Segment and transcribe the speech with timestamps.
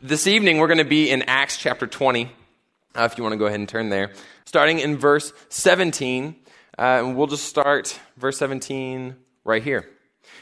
[0.00, 2.30] this evening, we're going to be in Acts chapter 20,
[2.94, 4.12] uh, if you want to go ahead and turn there.
[4.44, 6.36] Starting in verse 17,
[6.78, 9.88] uh, and we'll just start verse 17 right here.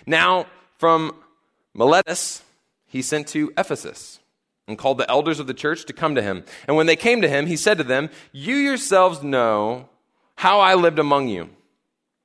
[0.07, 0.47] Now,
[0.79, 1.15] from
[1.75, 2.43] Miletus,
[2.87, 4.19] he sent to Ephesus
[4.69, 6.45] and called the elders of the church to come to him.
[6.67, 9.89] And when they came to him, he said to them, You yourselves know
[10.37, 11.49] how I lived among you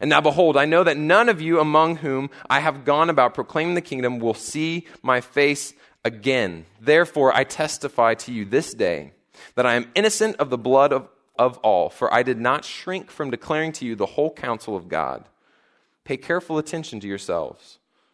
[0.00, 3.34] And now behold, I know that none of you among whom I have gone about
[3.34, 5.74] proclaiming the kingdom will see my face
[6.04, 6.66] again.
[6.80, 9.12] Therefore, I testify to you this day
[9.54, 13.10] that I am innocent of the blood of, of all, for I did not shrink
[13.10, 15.24] from declaring to you the whole counsel of God.
[16.04, 17.79] Pay careful attention to yourselves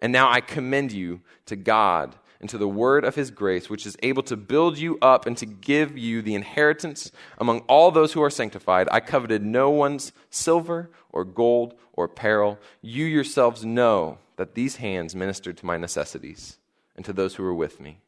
[0.00, 3.86] And now I commend you to God and to the word of his grace, which
[3.86, 8.12] is able to build you up and to give you the inheritance among all those
[8.12, 8.88] who are sanctified.
[8.92, 12.58] I coveted no one's silver or gold or apparel.
[12.82, 16.58] You yourselves know that these hands ministered to my necessities
[16.96, 18.00] and to those who were with me.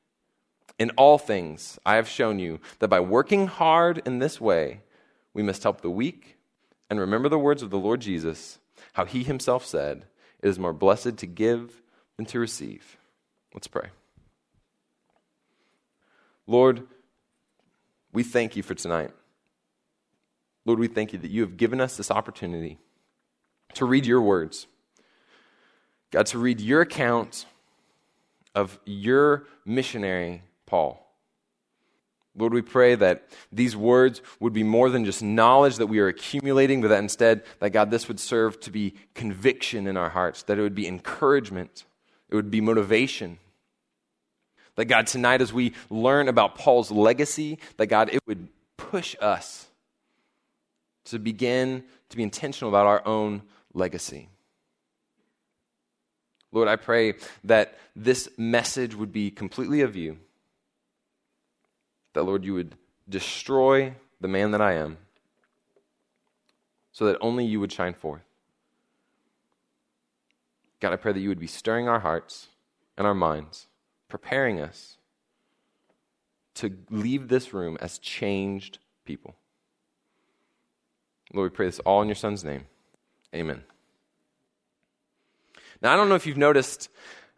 [0.78, 4.80] In all things, I have shown you that by working hard in this way,
[5.32, 6.36] we must help the weak
[6.90, 8.58] and remember the words of the Lord Jesus,
[8.92, 10.04] how he himself said,
[10.46, 11.82] It is more blessed to give
[12.16, 12.98] than to receive.
[13.52, 13.88] Let's pray.
[16.46, 16.86] Lord,
[18.12, 19.10] we thank you for tonight.
[20.64, 22.78] Lord, we thank you that you have given us this opportunity
[23.74, 24.68] to read your words.
[26.12, 27.46] God, to read your account
[28.54, 31.05] of your missionary, Paul.
[32.36, 36.08] Lord, we pray that these words would be more than just knowledge that we are
[36.08, 40.42] accumulating, but that instead, that God, this would serve to be conviction in our hearts,
[40.44, 41.86] that it would be encouragement,
[42.28, 43.38] it would be motivation,
[44.74, 49.66] that God, tonight as we learn about Paul's legacy, that God, it would push us
[51.06, 53.42] to begin to be intentional about our own
[53.72, 54.28] legacy.
[56.52, 57.14] Lord, I pray
[57.44, 60.18] that this message would be completely of you.
[62.16, 64.96] That, Lord, you would destroy the man that I am
[66.90, 68.22] so that only you would shine forth.
[70.80, 72.48] God, I pray that you would be stirring our hearts
[72.96, 73.66] and our minds
[74.08, 74.96] preparing us
[76.54, 79.34] to leave this room as changed people.
[81.34, 82.64] Lord, we pray this all in your Son's name.
[83.34, 83.62] Amen.
[85.82, 86.88] Now, I don't know if you've noticed,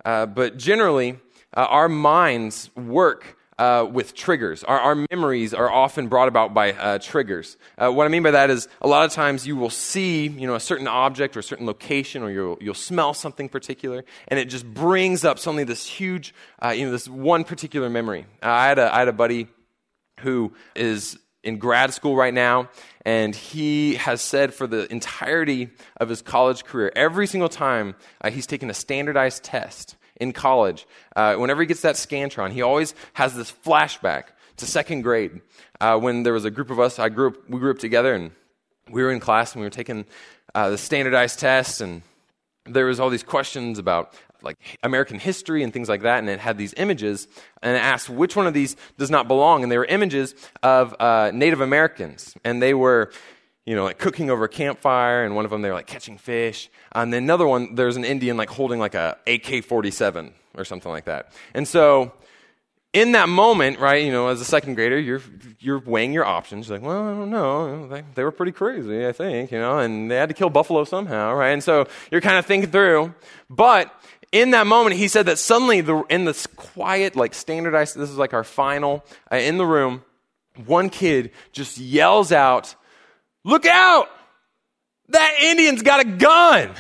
[0.04, 1.18] uh, but generally,
[1.52, 4.62] uh, our minds work uh, with triggers.
[4.64, 7.56] Our, our, memories are often brought about by uh, triggers.
[7.76, 10.46] Uh, what I mean by that is a lot of times you will see, you
[10.46, 14.38] know, a certain object or a certain location, or you'll, you'll smell something particular, and
[14.38, 18.26] it just brings up suddenly this huge, uh, you know, this one particular memory.
[18.42, 19.48] Uh, I had a, I had a buddy
[20.20, 22.68] who is in grad school right now,
[23.04, 28.30] and he has said for the entirety of his college career, every single time uh,
[28.30, 30.86] he's taken a standardized test, in college,
[31.16, 34.24] uh, whenever he gets that Scantron, he always has this flashback
[34.56, 35.40] to second grade
[35.80, 36.98] uh, when there was a group of us.
[36.98, 38.32] I grew up, we grew up together, and
[38.90, 40.04] we were in class and we were taking
[40.54, 42.02] uh, the standardized test, and
[42.66, 46.38] there was all these questions about like American history and things like that, and it
[46.38, 47.26] had these images,
[47.62, 50.94] and it asked which one of these does not belong, and they were images of
[51.00, 53.10] uh, Native Americans, and they were
[53.68, 56.70] you know, like cooking over a campfire, and one of them they're like catching fish.
[56.92, 60.90] And then another one, there's an Indian like holding like a AK 47 or something
[60.90, 61.32] like that.
[61.52, 62.12] And so
[62.94, 65.20] in that moment, right, you know, as a second grader, you're,
[65.60, 66.68] you're weighing your options.
[66.68, 67.88] You're like, well, I don't know.
[67.88, 70.84] They, they were pretty crazy, I think, you know, and they had to kill Buffalo
[70.84, 71.50] somehow, right?
[71.50, 73.14] And so you're kind of thinking through.
[73.50, 73.94] But
[74.32, 78.16] in that moment, he said that suddenly, the, in this quiet, like standardized, this is
[78.16, 80.04] like our final, uh, in the room,
[80.64, 82.74] one kid just yells out,
[83.44, 84.08] Look out!
[85.10, 86.70] That Indian's got a gun!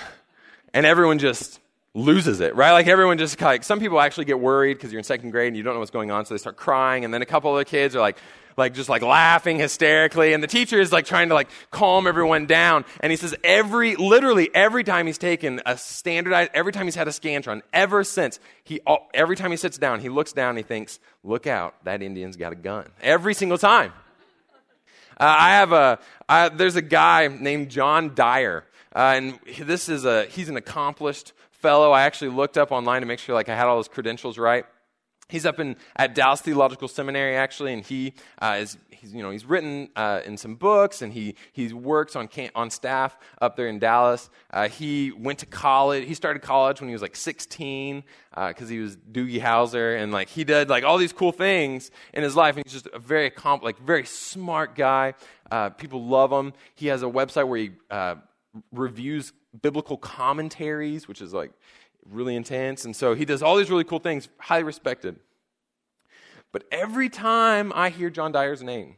[0.74, 1.60] And everyone just
[1.94, 2.72] loses it, right?
[2.72, 5.56] Like everyone just like some people actually get worried because you're in second grade and
[5.56, 7.58] you don't know what's going on, so they start crying, and then a couple of
[7.58, 8.18] the kids are like,
[8.56, 12.46] like just like laughing hysterically, and the teacher is like trying to like calm everyone
[12.46, 16.94] down, and he says every, literally every time he's taken a standardized, every time he's
[16.94, 18.80] had a scantron, ever since he,
[19.14, 22.36] every time he sits down, he looks down, and he thinks, look out, that Indian's
[22.36, 23.92] got a gun, every single time.
[25.20, 25.98] Uh, I have a,
[26.28, 28.64] I, there's a guy named John Dyer.
[28.94, 31.90] Uh, and this is a, he's an accomplished fellow.
[31.90, 34.64] I actually looked up online to make sure like I had all his credentials right.
[35.28, 39.30] He's up in at Dallas Theological Seminary actually, and he uh, is he's you know
[39.30, 43.54] he's written uh, in some books and he he works on camp, on staff up
[43.54, 44.30] there in Dallas.
[44.50, 46.06] Uh, he went to college.
[46.06, 50.12] He started college when he was like 16 because uh, he was Doogie Howser and
[50.12, 52.56] like he did like all these cool things in his life.
[52.56, 55.12] And he's just a very comp- like very smart guy.
[55.50, 56.54] Uh, people love him.
[56.74, 58.14] He has a website where he uh,
[58.72, 61.52] reviews biblical commentaries, which is like
[62.10, 62.84] really intense.
[62.84, 65.16] And so he does all these really cool things, highly respected.
[66.52, 68.96] But every time I hear John Dyer's name,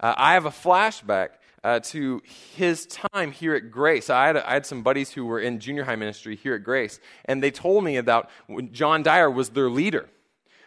[0.00, 1.30] uh, I have a flashback
[1.62, 2.22] uh, to
[2.56, 4.10] his time here at Grace.
[4.10, 7.00] I had, I had some buddies who were in junior high ministry here at Grace,
[7.24, 10.08] and they told me about when John Dyer was their leader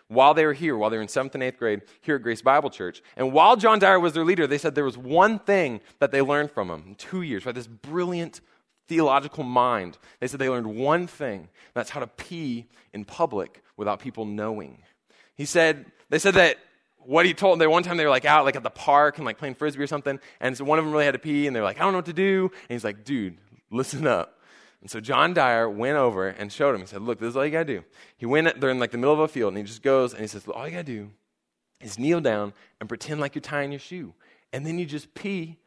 [0.08, 2.42] while they were here, while they were in seventh and eighth grade here at Grace
[2.42, 3.02] Bible Church.
[3.16, 6.22] And while John Dyer was their leader, they said there was one thing that they
[6.22, 7.54] learned from him in two years, right?
[7.54, 8.42] This brilliant
[8.88, 9.98] theological mind.
[10.20, 14.80] They said they learned one thing that's how to pee in public without people knowing.
[15.36, 16.58] He said, they said that
[16.98, 19.26] what he told them, one time they were like out like at the park and
[19.26, 21.56] like playing frisbee or something, and so one of them really had to pee, and
[21.56, 22.52] they're like, I don't know what to do.
[22.52, 23.38] And he's like, dude,
[23.72, 24.38] listen up.
[24.82, 26.82] And so John Dyer went over and showed him.
[26.82, 27.84] He said, Look, this is all you got to do.
[28.18, 30.22] He went, they're in like the middle of a field, and he just goes and
[30.22, 31.12] he says, All you got to do
[31.82, 34.14] is kneel down and pretend like you're tying your shoe.
[34.54, 35.58] And then you just pee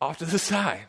[0.00, 0.86] off to the side.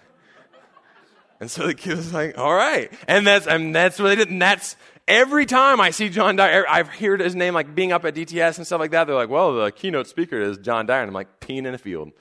[1.41, 2.93] And so the kid was like, all right.
[3.07, 4.29] And that's, and that's what they did.
[4.29, 4.77] And that's
[5.07, 8.57] every time I see John Dyer, I've heard his name like being up at DTS
[8.57, 9.05] and stuff like that.
[9.05, 11.01] They're like, well, the keynote speaker is John Dyer.
[11.01, 12.11] And I'm like, peeing in a field.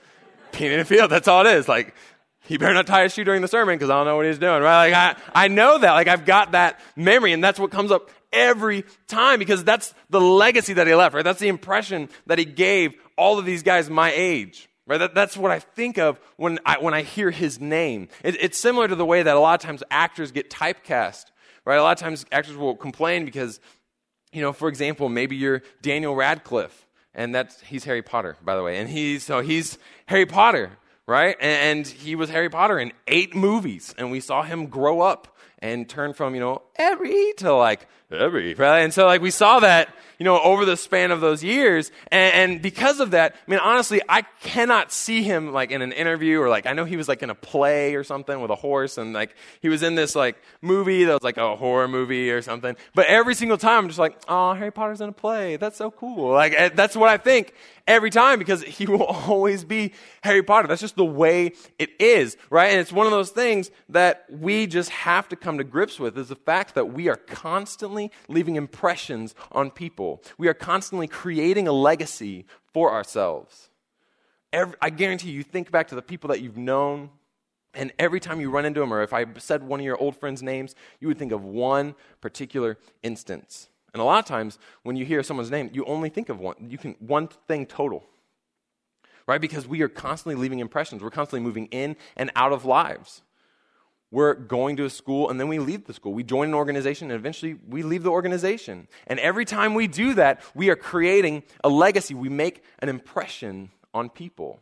[0.51, 1.11] Peeing in a field.
[1.11, 1.67] That's all it is.
[1.67, 1.93] Like,
[2.47, 4.39] he better not tie his shoe during the sermon because I don't know what he's
[4.39, 4.89] doing, right?
[4.89, 5.93] Like, I, I know that.
[5.93, 10.19] Like, I've got that memory and that's what comes up every time because that's the
[10.19, 11.23] legacy that he left, right?
[11.23, 14.67] That's the impression that he gave all of these guys my age.
[14.91, 14.97] Right?
[14.97, 18.09] That, that's what I think of when I, when I hear his name.
[18.25, 21.27] It, it's similar to the way that a lot of times actors get typecast.
[21.63, 21.77] Right?
[21.77, 23.61] A lot of times actors will complain because,
[24.33, 28.63] you know, for example, maybe you're Daniel Radcliffe, and that's he's Harry Potter, by the
[28.63, 29.77] way, and he's so he's
[30.07, 30.71] Harry Potter,
[31.07, 31.37] right?
[31.39, 35.37] And, and he was Harry Potter in eight movies, and we saw him grow up
[35.59, 38.79] and turn from you know every to like every, right?
[38.79, 41.91] And so like we saw that you know, over the span of those years.
[42.11, 45.91] And, and, because of that, I mean, honestly, I cannot see him like in an
[45.91, 48.55] interview or like, I know he was like in a play or something with a
[48.55, 49.33] horse and like
[49.63, 52.75] he was in this like movie that was like a horror movie or something.
[52.93, 55.57] But every single time I'm just like, oh, Harry Potter's in a play.
[55.57, 56.31] That's so cool.
[56.31, 57.55] Like, eh, that's what I think
[57.87, 59.93] every time because he will always be
[60.23, 60.67] Harry Potter.
[60.67, 62.69] That's just the way it is, right?
[62.69, 66.15] And it's one of those things that we just have to come to grips with
[66.15, 70.33] is the fact that we are constantly leaving impressions on people people.
[70.37, 73.69] We are constantly creating a legacy for ourselves.
[74.53, 77.09] Every, I guarantee you, think back to the people that you've known,
[77.73, 80.17] and every time you run into them, or if I said one of your old
[80.17, 83.69] friends' names, you would think of one particular instance.
[83.93, 86.55] And a lot of times, when you hear someone's name, you only think of one.
[86.69, 88.03] You can one thing total,
[89.27, 89.39] right?
[89.39, 91.01] Because we are constantly leaving impressions.
[91.01, 93.21] We're constantly moving in and out of lives
[94.11, 96.13] we're going to a school and then we leave the school.
[96.13, 98.87] We join an organization and eventually we leave the organization.
[99.07, 102.13] And every time we do that, we are creating a legacy.
[102.13, 104.59] We make an impression on people.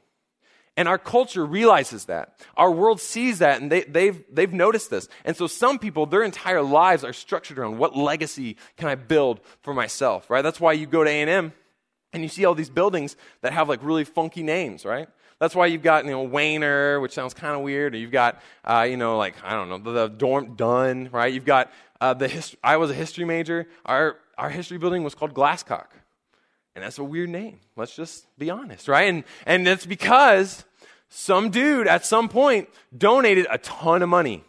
[0.78, 2.40] And our culture realizes that.
[2.56, 5.10] Our world sees that and they, have they've, they've noticed this.
[5.26, 9.42] And so some people, their entire lives are structured around what legacy can I build
[9.62, 10.44] for myself, right?
[10.44, 11.54] That's why you go to A&M
[12.14, 15.10] and you see all these buildings that have like really funky names, right?
[15.40, 17.96] That's why you've got, you know, Wehner, which sounds kind of weird.
[17.96, 21.34] Or you've got, uh, you know, like, I don't know, the, the dorm Dunn, right?
[21.34, 23.68] You've got uh, the I was a history major.
[23.86, 25.88] Our, our history building was called Glasscock.
[26.76, 27.60] And that's a weird name.
[27.76, 29.10] Let's just be honest, right?
[29.10, 30.66] And, and it's because
[31.10, 34.44] some dude at some point donated a ton of money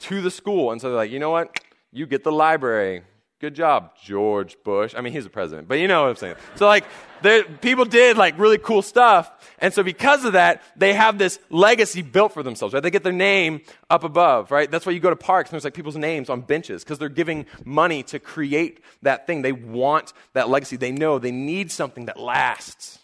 [0.00, 0.72] to the school.
[0.72, 1.58] And so they're like, you know what?
[1.90, 3.02] You get the library.
[3.40, 4.96] Good job, George Bush.
[4.96, 6.34] I mean, he's a president, but you know what I'm saying.
[6.56, 6.84] So, like,
[7.22, 9.30] there, people did like really cool stuff.
[9.60, 12.82] And so, because of that, they have this legacy built for themselves, right?
[12.82, 14.68] They get their name up above, right?
[14.68, 17.08] That's why you go to parks and there's like people's names on benches because they're
[17.08, 19.42] giving money to create that thing.
[19.42, 20.76] They want that legacy.
[20.76, 22.98] They know they need something that lasts.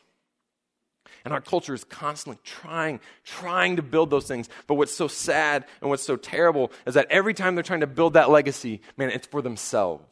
[1.24, 4.48] And our culture is constantly trying, trying to build those things.
[4.66, 7.86] But what's so sad and what's so terrible is that every time they're trying to
[7.86, 10.04] build that legacy, man, it's for themselves.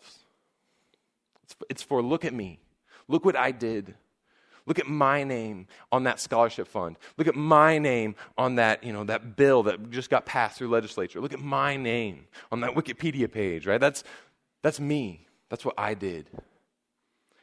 [1.45, 2.61] It's, it's for, look at me.
[3.09, 3.95] Look what I did.
[4.65, 6.97] Look at my name on that scholarship fund.
[7.19, 10.69] Look at my name on that, you know, that bill that just got passed through
[10.69, 11.21] legislature.
[11.21, 13.81] Look at my name on that Wikipedia page, right?
[13.81, 14.05] That's,
[14.63, 15.27] that's me.
[15.51, 16.31] That's what I did.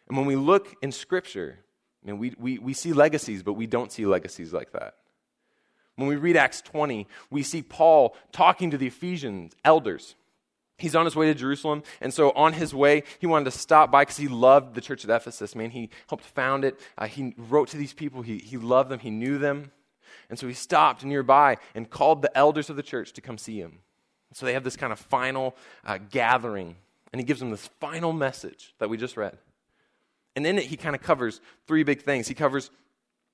[0.08, 1.60] And when we look in Scripture,
[2.04, 4.96] I mean, we, we, we see legacies, but we don't see legacies like that.
[5.96, 10.16] When we read Acts 20, we see Paul talking to the Ephesians elders.
[10.78, 13.92] He's on his way to Jerusalem, and so on his way, he wanted to stop
[13.92, 15.56] by because he loved the church at Ephesus.
[15.56, 16.80] Man, he helped found it.
[16.98, 19.72] Uh, he wrote to these people, he, he loved them, he knew them.
[20.30, 23.60] And so he stopped nearby and called the elders of the church to come see
[23.60, 23.80] him.
[24.34, 26.76] So they have this kind of final uh, gathering,
[27.12, 29.38] and he gives them this final message that we just read.
[30.40, 32.30] And in it, he kind of covers three big things.
[32.30, 32.72] He covers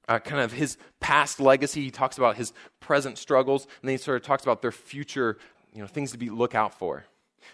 [0.10, 1.84] uh, kind of his past legacy.
[1.84, 5.38] He talks about his present struggles, and then he sort of talks about their future,
[5.72, 7.06] you know, things to be look out for.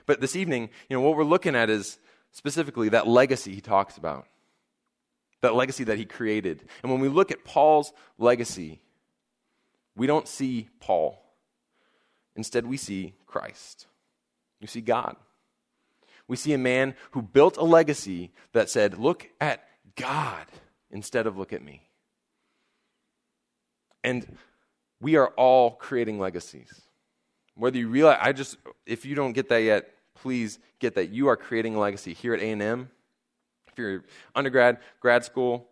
[0.06, 2.00] But this evening, you know, what we're looking at is
[2.32, 4.26] specifically that legacy he talks about,
[5.42, 6.64] that legacy that he created.
[6.82, 8.80] And when we look at Paul's legacy,
[9.98, 11.22] we don't see Paul.
[12.38, 13.86] Instead, we see Christ.
[14.62, 15.18] You see God
[16.32, 19.66] we see a man who built a legacy that said, Look at
[19.98, 20.46] God
[20.90, 21.82] instead of look at me.
[24.02, 24.38] And
[25.02, 26.70] we are all creating legacies.
[27.56, 31.10] Whether you realize, I just, if you don't get that yet, please get that.
[31.10, 32.90] You are creating a legacy here at A&M.
[33.70, 35.68] If you're undergrad, grad school,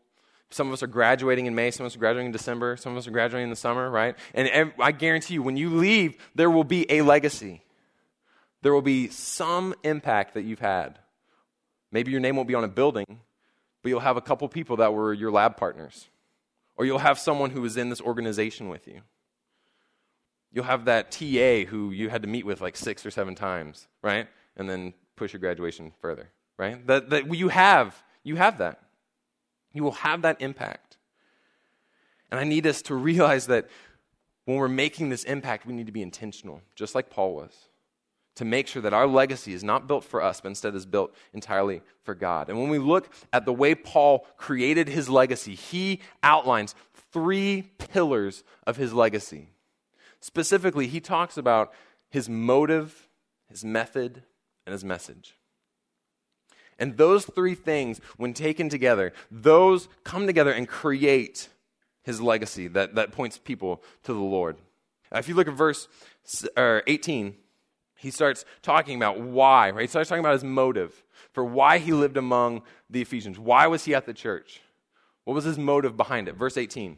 [0.49, 2.91] some of us are graduating in May, some of us are graduating in December, some
[2.91, 4.17] of us are graduating in the summer, right?
[4.33, 7.61] And I guarantee you, when you leave, there will be a legacy
[8.61, 10.99] there will be some impact that you've had.
[11.91, 13.21] Maybe your name won't be on a building,
[13.81, 16.07] but you'll have a couple people that were your lab partners.
[16.75, 19.01] Or you'll have someone who was in this organization with you.
[20.51, 23.87] You'll have that TA who you had to meet with like six or seven times,
[24.01, 24.27] right?
[24.57, 26.85] And then push your graduation further, right?
[26.87, 28.81] That, that you have, you have that.
[29.73, 30.97] You will have that impact.
[32.31, 33.69] And I need us to realize that
[34.45, 37.68] when we're making this impact, we need to be intentional, just like Paul was
[38.39, 41.13] to make sure that our legacy is not built for us, but instead is built
[41.33, 42.47] entirely for God.
[42.47, 46.73] And when we look at the way Paul created his legacy, he outlines
[47.11, 49.49] three pillars of his legacy.
[50.21, 51.73] Specifically, he talks about
[52.09, 53.09] his motive,
[53.49, 54.23] his method,
[54.65, 55.35] and his message.
[56.79, 61.49] And those three things, when taken together, those come together and create
[62.03, 64.55] his legacy that, that points people to the Lord.
[65.13, 65.89] if you look at verse
[66.55, 67.35] uh, 18,
[67.99, 69.81] he starts talking about why, right?
[69.81, 71.03] He starts talking about his motive
[71.33, 73.37] for why he lived among the Ephesians.
[73.37, 74.61] Why was he at the church?
[75.25, 76.35] What was his motive behind it?
[76.35, 76.97] Verse 18.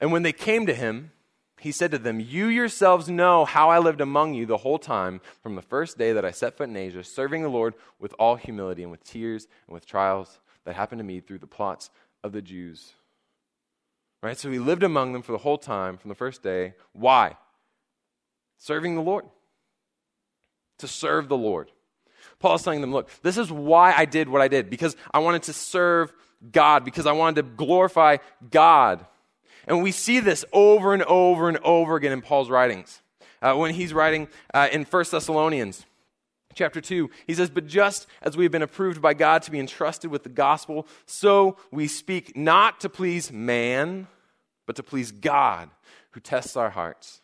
[0.00, 1.10] And when they came to him,
[1.58, 5.20] he said to them, You yourselves know how I lived among you the whole time
[5.42, 8.36] from the first day that I set foot in Asia, serving the Lord with all
[8.36, 11.90] humility and with tears and with trials that happened to me through the plots
[12.22, 12.92] of the Jews.
[14.22, 14.38] Right?
[14.38, 16.74] So he lived among them for the whole time from the first day.
[16.92, 17.36] Why?
[18.60, 19.24] Serving the Lord.
[20.78, 21.72] To serve the Lord.
[22.38, 25.18] Paul is telling them, look, this is why I did what I did, because I
[25.18, 26.12] wanted to serve
[26.52, 28.18] God, because I wanted to glorify
[28.50, 29.04] God.
[29.66, 33.02] And we see this over and over and over again in Paul's writings.
[33.42, 35.84] Uh, when he's writing uh, in 1 Thessalonians
[36.54, 39.60] chapter 2, he says, But just as we have been approved by God to be
[39.60, 44.06] entrusted with the gospel, so we speak not to please man,
[44.66, 45.70] but to please God,
[46.12, 47.20] who tests our hearts.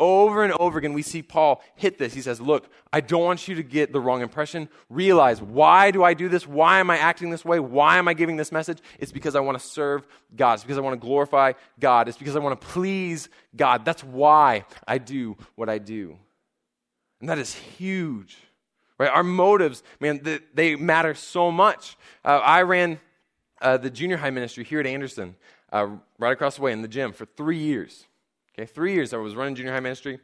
[0.00, 2.14] Over and over again, we see Paul hit this.
[2.14, 4.70] He says, Look, I don't want you to get the wrong impression.
[4.88, 6.46] Realize, why do I do this?
[6.46, 7.60] Why am I acting this way?
[7.60, 8.78] Why am I giving this message?
[8.98, 10.54] It's because I want to serve God.
[10.54, 12.08] It's because I want to glorify God.
[12.08, 13.84] It's because I want to please God.
[13.84, 16.16] That's why I do what I do.
[17.20, 18.38] And that is huge.
[18.98, 19.10] Right?
[19.10, 21.98] Our motives, man, they, matter so much.
[22.24, 23.00] Uh, I ran
[23.60, 25.36] uh, the junior high ministry here at Anderson,
[25.72, 25.88] uh,
[26.18, 28.06] right across the way in the gym, for three years.
[28.58, 30.18] Okay, three years I was running junior high ministry.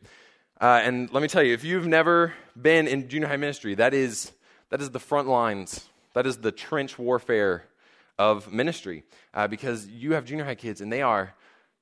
[0.60, 3.94] Uh, and let me tell you, if you've never been in junior high ministry, that
[3.94, 4.32] is,
[4.70, 7.66] that is the front lines, that is the trench warfare
[8.18, 11.34] of ministry uh, because you have junior high kids and they are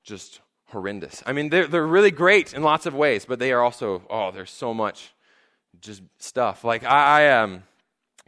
[0.03, 1.23] just horrendous.
[1.25, 4.29] I mean, they're, they're really great in lots of ways, but they are also, oh,
[4.29, 5.13] there's so much
[5.81, 6.63] just stuff.
[6.63, 7.63] Like I, I um,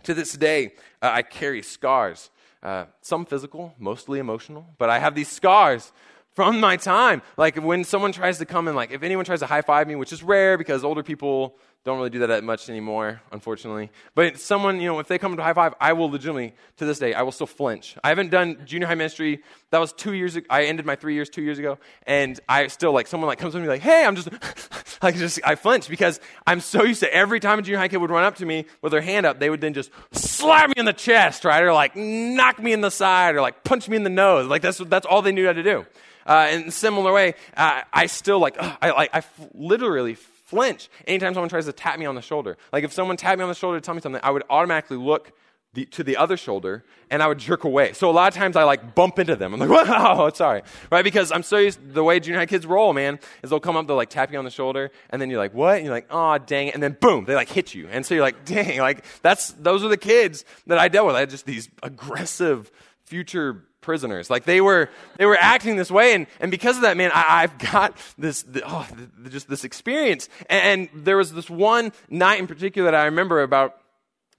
[0.03, 2.31] to this day, uh, I carry scars.
[2.63, 5.91] Uh, some physical, mostly emotional, but I have these scars
[6.37, 7.23] from my time.
[7.35, 9.95] Like when someone tries to come and like if anyone tries to high five me,
[9.95, 13.89] which is rare because older people don't really do that much anymore, unfortunately.
[14.13, 16.99] But someone, you know, if they come to high five, I will legitimately, to this
[16.99, 17.97] day, I will still flinch.
[18.03, 19.41] I haven't done junior high ministry.
[19.71, 20.45] That was two years ago.
[20.49, 21.79] I ended my three years two years ago.
[22.05, 24.29] And I still, like, someone like comes to me like, hey, I'm just,
[25.01, 27.97] like, just, I flinch because I'm so used to every time a junior high kid
[27.97, 30.75] would run up to me with their hand up, they would then just slap me
[30.75, 31.63] in the chest, right?
[31.63, 34.45] Or like knock me in the side or like punch me in the nose.
[34.47, 35.85] Like, that's, that's all they knew how to do.
[36.27, 40.89] Uh, in a similar way, uh, I still like, I, I, I f- literally flinch
[41.07, 42.57] anytime someone tries to tap me on the shoulder.
[42.71, 44.97] Like if someone tapped me on the shoulder to tell me something, I would automatically
[44.97, 45.33] look
[45.73, 47.93] the, to the other shoulder and I would jerk away.
[47.93, 49.53] So a lot of times I like bump into them.
[49.53, 50.63] I'm like, wow, sorry.
[50.89, 51.03] Right?
[51.03, 53.75] Because I'm so used to the way junior high kids roll, man, is they'll come
[53.75, 55.75] up, they'll like tap you on the shoulder and then you're like, what?
[55.75, 56.71] And you're like, oh, dang.
[56.71, 57.87] And then boom, they like hit you.
[57.91, 61.15] And so you're like, dang, like that's, those are the kids that I dealt with.
[61.15, 62.71] I had just these aggressive
[63.03, 64.29] future prisoners.
[64.29, 67.41] Like they were, they were acting this way, and, and because of that, man, I,
[67.41, 68.87] have got this, oh,
[69.29, 70.29] just this experience.
[70.49, 73.77] And, and there was this one night in particular that I remember about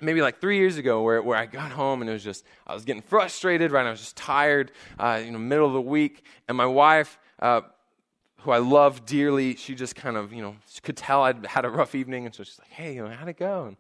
[0.01, 2.75] maybe like three years ago where, where I got home and it was just, I
[2.75, 3.87] was getting frustrated, right?
[3.87, 6.25] I was just tired, uh, you know, middle of the week.
[6.47, 7.63] And my wife, uh,
[8.43, 11.71] who I love dearly, she just kind of, you know, could tell I'd had a
[11.71, 12.27] rough evening.
[12.27, 13.67] And so she's like, hey, you know, how'd it go?
[13.67, 13.77] And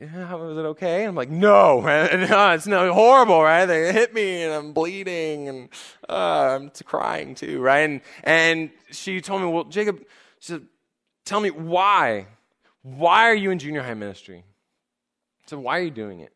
[0.00, 1.00] was it okay?
[1.00, 3.66] And I'm like, no, no, it's no horrible, right?
[3.66, 5.68] They hit me and I'm bleeding and
[6.08, 7.80] uh, I'm crying too, right?
[7.80, 10.00] And, and she told me, well, Jacob,
[10.38, 10.66] she said,
[11.24, 12.26] tell me why.
[12.82, 14.44] Why are you in junior high ministry?
[15.44, 16.32] I said, why are you doing it?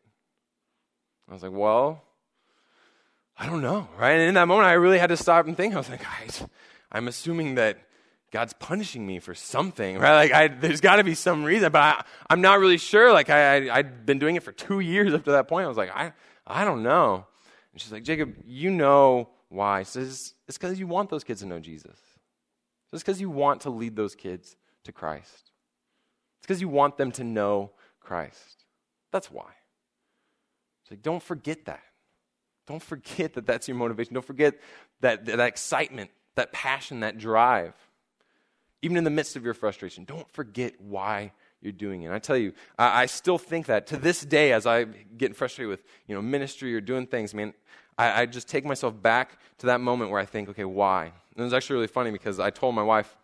[1.29, 2.03] I was like, well,
[3.37, 4.13] I don't know, right?
[4.13, 5.73] And in that moment, I really had to stop and think.
[5.73, 6.45] I was like, guys,
[6.91, 7.77] I'm assuming that
[8.31, 10.15] God's punishing me for something, right?
[10.15, 13.13] Like, I, there's got to be some reason, but I, I'm not really sure.
[13.13, 15.65] Like, I, I, I'd been doing it for two years up to that point.
[15.65, 16.11] I was like, I,
[16.45, 17.25] I don't know.
[17.71, 19.83] And she's like, Jacob, you know why.
[19.83, 21.99] She says, it's because you want those kids to know Jesus.
[22.91, 25.51] It's because you want to lead those kids to Christ.
[26.39, 28.65] It's because you want them to know Christ.
[29.11, 29.51] That's why.
[30.83, 31.83] It's like, don't forget that.
[32.65, 34.13] Don't forget that that's your motivation.
[34.13, 34.55] Don't forget
[34.99, 37.73] that, that excitement, that passion, that drive
[38.81, 40.03] even in the midst of your frustration.
[40.05, 42.05] Don't forget why you're doing it.
[42.07, 45.35] And I tell you, I, I, still think that to this day, as I get
[45.35, 47.53] frustrated with you know ministry or doing things, man,
[47.97, 51.05] I, I just take myself back to that moment where I think, okay, why?
[51.05, 53.15] And it was actually really funny because I told my wife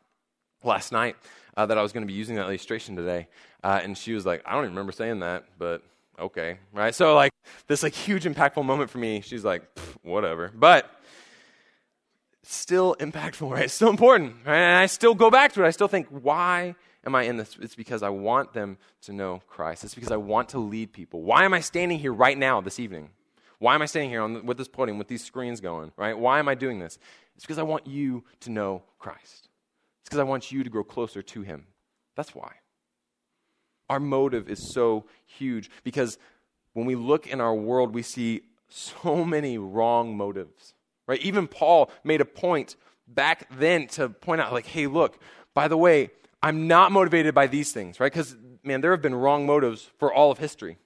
[0.64, 1.16] last night
[1.56, 3.28] uh, that I was going to be using that illustration today,
[3.64, 5.84] uh, and she was like, I don't even remember saying that, but
[6.18, 6.96] okay, right?
[6.96, 7.32] So like
[7.68, 9.22] this like huge impactful moment for me.
[9.22, 9.64] She's like,
[10.02, 10.90] whatever, but
[12.44, 13.66] still impactful, right?
[13.66, 14.58] It's still important, right?
[14.58, 15.68] And I still go back to it.
[15.68, 16.76] I still think, why
[17.06, 17.58] am I in this?
[17.62, 19.84] It's because I want them to know Christ.
[19.84, 21.22] It's because I want to lead people.
[21.22, 23.10] Why am I standing here right now this evening?
[23.60, 26.18] Why am I standing here on, with this podium, with these screens going, right?
[26.18, 27.00] Why am I doing this?
[27.36, 29.50] It's because I want you to know Christ.
[30.02, 31.68] It's because I want you to grow closer to Him.
[32.16, 32.52] That's why.
[33.90, 36.18] Our motive is so huge because
[36.74, 40.74] when we look in our world, we see so many wrong motives.
[41.08, 41.20] Right?
[41.22, 42.76] Even Paul made a point
[43.08, 45.20] back then to point out, like, hey, look,
[45.54, 46.10] by the way,
[46.42, 48.12] I'm not motivated by these things, right?
[48.12, 50.78] Because, man, there have been wrong motives for all of history.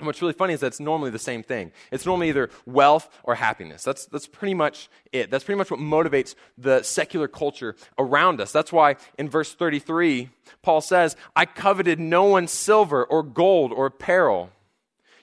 [0.00, 1.72] And what's really funny is that it's normally the same thing.
[1.90, 3.84] It's normally either wealth or happiness.
[3.84, 5.30] That's, that's pretty much it.
[5.30, 8.50] That's pretty much what motivates the secular culture around us.
[8.50, 10.30] That's why in verse 33,
[10.62, 14.50] Paul says, I coveted no one's silver or gold or apparel.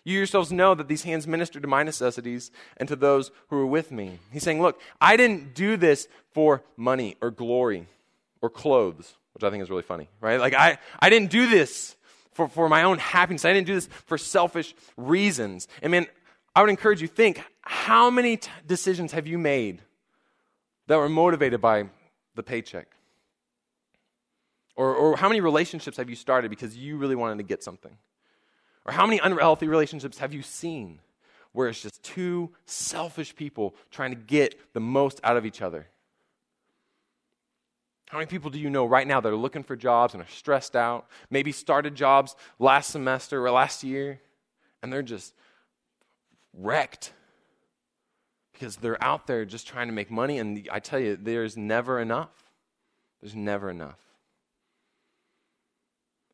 [0.08, 3.66] You yourselves know that these hands minister to my necessities and to those who are
[3.66, 4.20] with me.
[4.32, 7.88] He's saying, Look, I didn't do this for money or glory
[8.42, 10.40] or clothes, which I think is really funny, right?
[10.40, 11.98] Like, I, I didn't do this
[12.32, 13.44] for, for my own happiness.
[13.44, 15.68] I didn't do this for selfish reasons.
[15.82, 16.08] And man,
[16.56, 19.82] I would encourage you think how many t- decisions have you made
[20.88, 21.90] that were motivated by
[22.34, 22.88] the paycheck?
[24.78, 27.98] Or, or how many relationships have you started because you really wanted to get something?
[28.88, 31.00] Or how many unhealthy relationships have you seen
[31.52, 35.88] where it's just two selfish people trying to get the most out of each other?
[38.10, 40.30] How many people do you know right now that are looking for jobs and are
[40.30, 41.08] stressed out?
[41.30, 44.22] Maybe started jobs last semester or last year,
[44.82, 45.34] and they're just
[46.54, 47.12] wrecked
[48.54, 50.40] because they're out there just trying to make money.
[50.40, 52.32] And I tell you, there's never enough.
[53.20, 54.00] There's never enough.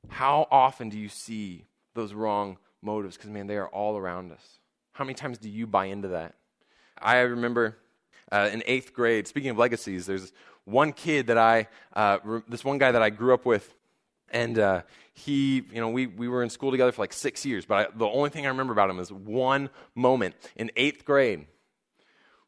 [0.10, 4.60] How often do you see those wrong motives because, man, they are all around us.
[4.94, 6.36] How many times do you buy into that?
[6.98, 7.78] I remember
[8.32, 10.32] uh, in eighth grade, speaking of legacies, there's
[10.66, 13.74] one kid that I, uh, re- this one guy that I grew up with,
[14.34, 14.82] And uh,
[15.14, 17.88] he, you know, we, we were in school together for like six years, but I,
[17.96, 21.46] the only thing I remember about him is one moment in eighth grade.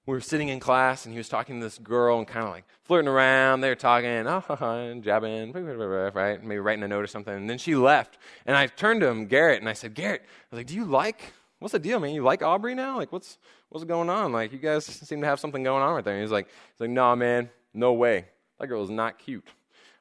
[0.06, 2.52] We were sitting in class, and he was talking to this girl and kind of
[2.52, 3.62] like flirting around.
[3.62, 6.44] They were talking, oh, and jabbing, right?
[6.44, 7.34] Maybe writing a note or something.
[7.34, 8.18] And then she left.
[8.46, 10.86] And I turned to him, Garrett, and I said, Garrett, I was like, do you
[10.86, 12.14] like, what's the deal, man?
[12.14, 12.98] You like Aubrey now?
[12.98, 13.40] Like, what's,
[13.70, 14.32] what's going on?
[14.32, 16.14] Like, you guys seem to have something going on right there.
[16.14, 18.26] And he's like, he's like, nah, man, no way.
[18.60, 19.48] That girl is not cute.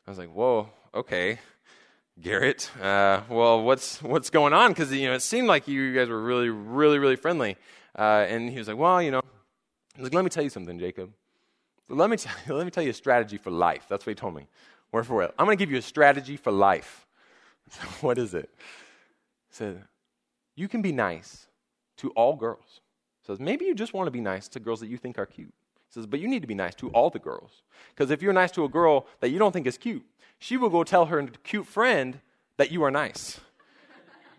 [0.07, 1.39] I was like, whoa, okay.
[2.21, 4.71] Garrett, uh, well, what's what's going on?
[4.71, 7.57] Because you know, it seemed like you guys were really, really, really friendly.
[7.99, 9.21] Uh, and he was like, well, you know,
[9.99, 11.13] like, let me tell you something, Jacob.
[11.89, 13.87] Let me tell you, let me tell you a strategy for life.
[13.89, 14.47] That's what he told me.
[14.93, 15.33] Word for word.
[15.39, 17.07] I'm going to give you a strategy for life.
[18.01, 18.51] what is it?
[19.49, 19.83] He said,
[20.57, 21.47] you can be nice
[21.99, 22.81] to all girls.
[23.23, 25.27] He says, maybe you just want to be nice to girls that you think are
[25.27, 25.53] cute.
[25.89, 27.63] He says, but you need to be nice to all the girls.
[27.91, 30.05] Because if you're nice to a girl that you don't think is cute,
[30.39, 32.21] she will go tell her cute friend
[32.57, 33.41] that you are nice.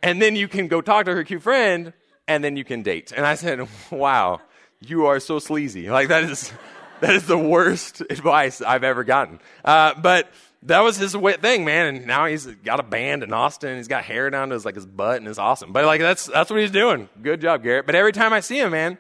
[0.04, 1.94] and then you can go talk to her cute friend,
[2.28, 3.12] and then you can date.
[3.16, 4.42] And I said, wow,
[4.82, 5.90] you are so sleazy.
[5.90, 6.52] Like, that is,
[7.02, 9.40] that is the worst advice I've ever gotten.
[9.64, 10.30] Uh, but
[10.64, 11.96] that was his thing, man.
[11.96, 13.78] And now he's got a band in Austin.
[13.78, 15.72] He's got hair down to his, like, his butt, and it's awesome.
[15.72, 17.10] But, like, that's, that's what he's doing.
[17.22, 17.86] Good job, Garrett.
[17.86, 18.98] But every time I see him, man,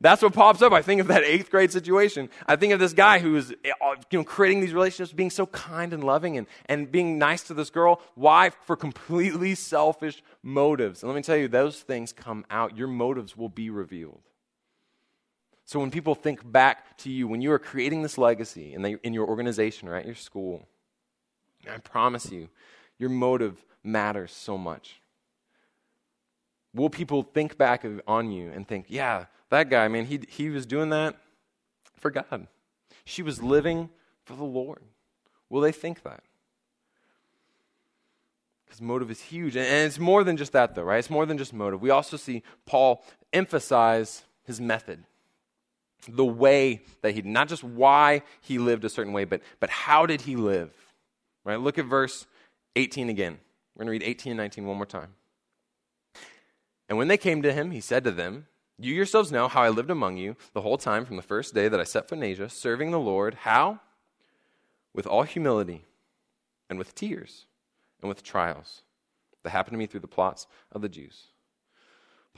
[0.00, 0.72] that's what pops up.
[0.72, 2.28] I think of that eighth grade situation.
[2.46, 3.72] I think of this guy who is you
[4.12, 7.70] know, creating these relationships, being so kind and loving and, and being nice to this
[7.70, 8.00] girl.
[8.14, 8.50] Why?
[8.50, 11.02] For completely selfish motives.
[11.02, 12.76] And let me tell you, those things come out.
[12.76, 14.20] Your motives will be revealed.
[15.68, 18.98] So when people think back to you, when you are creating this legacy in, the,
[19.06, 20.66] in your organization or at your school,
[21.70, 22.48] I promise you,
[22.98, 25.02] your motive matters so much.
[26.74, 30.64] Will people think back on you and think, yeah, that guy, man, he, he was
[30.64, 31.16] doing that
[31.98, 32.46] for God.
[33.04, 33.90] She was living
[34.24, 34.80] for the Lord.
[35.50, 36.22] Will they think that?
[38.64, 39.54] Because motive is huge.
[39.54, 40.98] And it's more than just that, though, right?
[40.98, 41.82] It's more than just motive.
[41.82, 43.04] We also see Paul
[43.34, 45.04] emphasize his method,
[46.06, 50.06] the way that he, not just why he lived a certain way, but, but how
[50.06, 50.70] did he live?
[51.44, 51.60] Right?
[51.60, 52.26] Look at verse
[52.76, 53.38] 18 again.
[53.74, 55.14] We're going to read 18 and 19 one more time.
[56.88, 58.46] And when they came to him, he said to them,
[58.78, 61.68] you yourselves know how I lived among you the whole time from the first day
[61.68, 63.34] that I set foot in Asia, serving the Lord.
[63.34, 63.80] How?
[64.94, 65.84] With all humility
[66.70, 67.46] and with tears
[68.00, 68.82] and with trials
[69.42, 71.26] that happened to me through the plots of the Jews.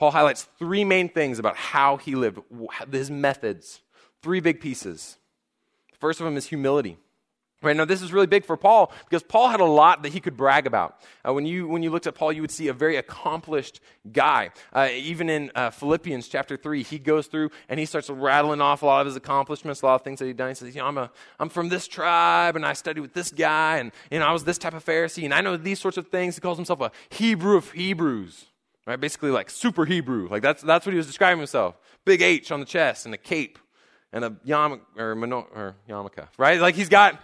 [0.01, 2.39] Paul highlights three main things about how he lived,
[2.91, 3.81] his methods,
[4.23, 5.17] three big pieces.
[5.91, 6.97] The first of them is humility.
[7.61, 10.19] Right now, this is really big for Paul because Paul had a lot that he
[10.19, 10.99] could brag about.
[11.23, 13.79] Uh, when, you, when you looked at Paul, you would see a very accomplished
[14.11, 14.49] guy.
[14.73, 18.81] Uh, even in uh, Philippians chapter 3, he goes through and he starts rattling off
[18.81, 20.49] a lot of his accomplishments, a lot of things that he'd done.
[20.49, 23.29] He says, you know, I'm, a, I'm from this tribe and I studied with this
[23.29, 25.97] guy and, you know, I was this type of Pharisee and I know these sorts
[25.97, 26.33] of things.
[26.33, 28.47] He calls himself a Hebrew of Hebrews,
[28.85, 28.99] right?
[28.99, 30.27] Basically like super Hebrew.
[30.29, 31.75] Like that's, that's what he was describing himself.
[32.05, 33.59] Big H on the chest and a cape
[34.13, 36.59] and a yarmulke, or, or yarmulke, right?
[36.59, 37.19] Like he's got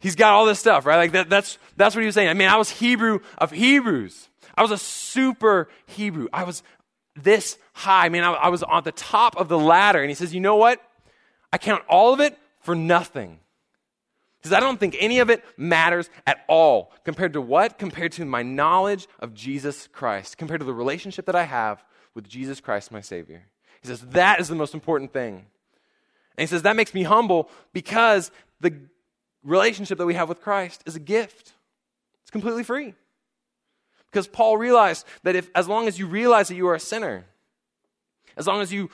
[0.00, 0.96] He's got all this stuff, right?
[0.96, 2.28] Like that, that's, that's what he was saying.
[2.28, 4.28] I mean, I was Hebrew of Hebrews.
[4.54, 6.28] I was a super Hebrew.
[6.32, 6.62] I was
[7.16, 8.06] this high.
[8.06, 10.00] I mean, I, I was on the top of the ladder.
[10.00, 10.80] And he says, you know what?
[11.52, 13.40] I count all of it for nothing.
[14.38, 17.78] Because I don't think any of it matters at all compared to what?
[17.78, 22.28] Compared to my knowledge of Jesus Christ, compared to the relationship that I have with
[22.28, 23.42] Jesus Christ, my Savior.
[23.82, 25.34] He says, that is the most important thing.
[25.34, 28.74] And he says, that makes me humble because the
[29.42, 31.52] relationship that we have with Christ is a gift.
[32.22, 32.94] It's completely free.
[34.10, 37.24] Because Paul realized that if as long as you realize that you are a sinner,
[38.36, 38.88] as long as you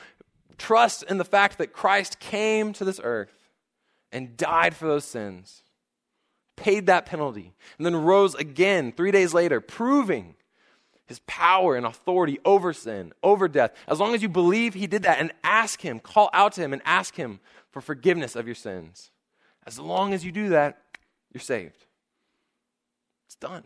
[0.57, 3.44] trust in the fact that Christ came to this earth
[4.15, 5.63] and died for those sins,
[6.57, 10.37] paid that penalty, and then rose again three days later, proving
[11.05, 13.73] his power and authority over sin, over death.
[13.87, 16.73] As long as you believe he did that and ask him, call out to him
[16.73, 19.11] and ask him for forgiveness of your sins,
[19.67, 20.79] as long as you do that,
[21.33, 21.85] you're saved.
[23.27, 23.65] It's done.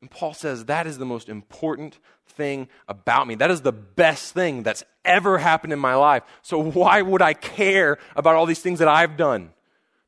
[0.00, 3.34] And Paul says that is the most important thing about me.
[3.34, 6.22] That is the best thing that's ever happened in my life.
[6.42, 9.50] So why would I care about all these things that I've done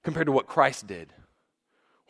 [0.02, 1.12] compared to what Christ did?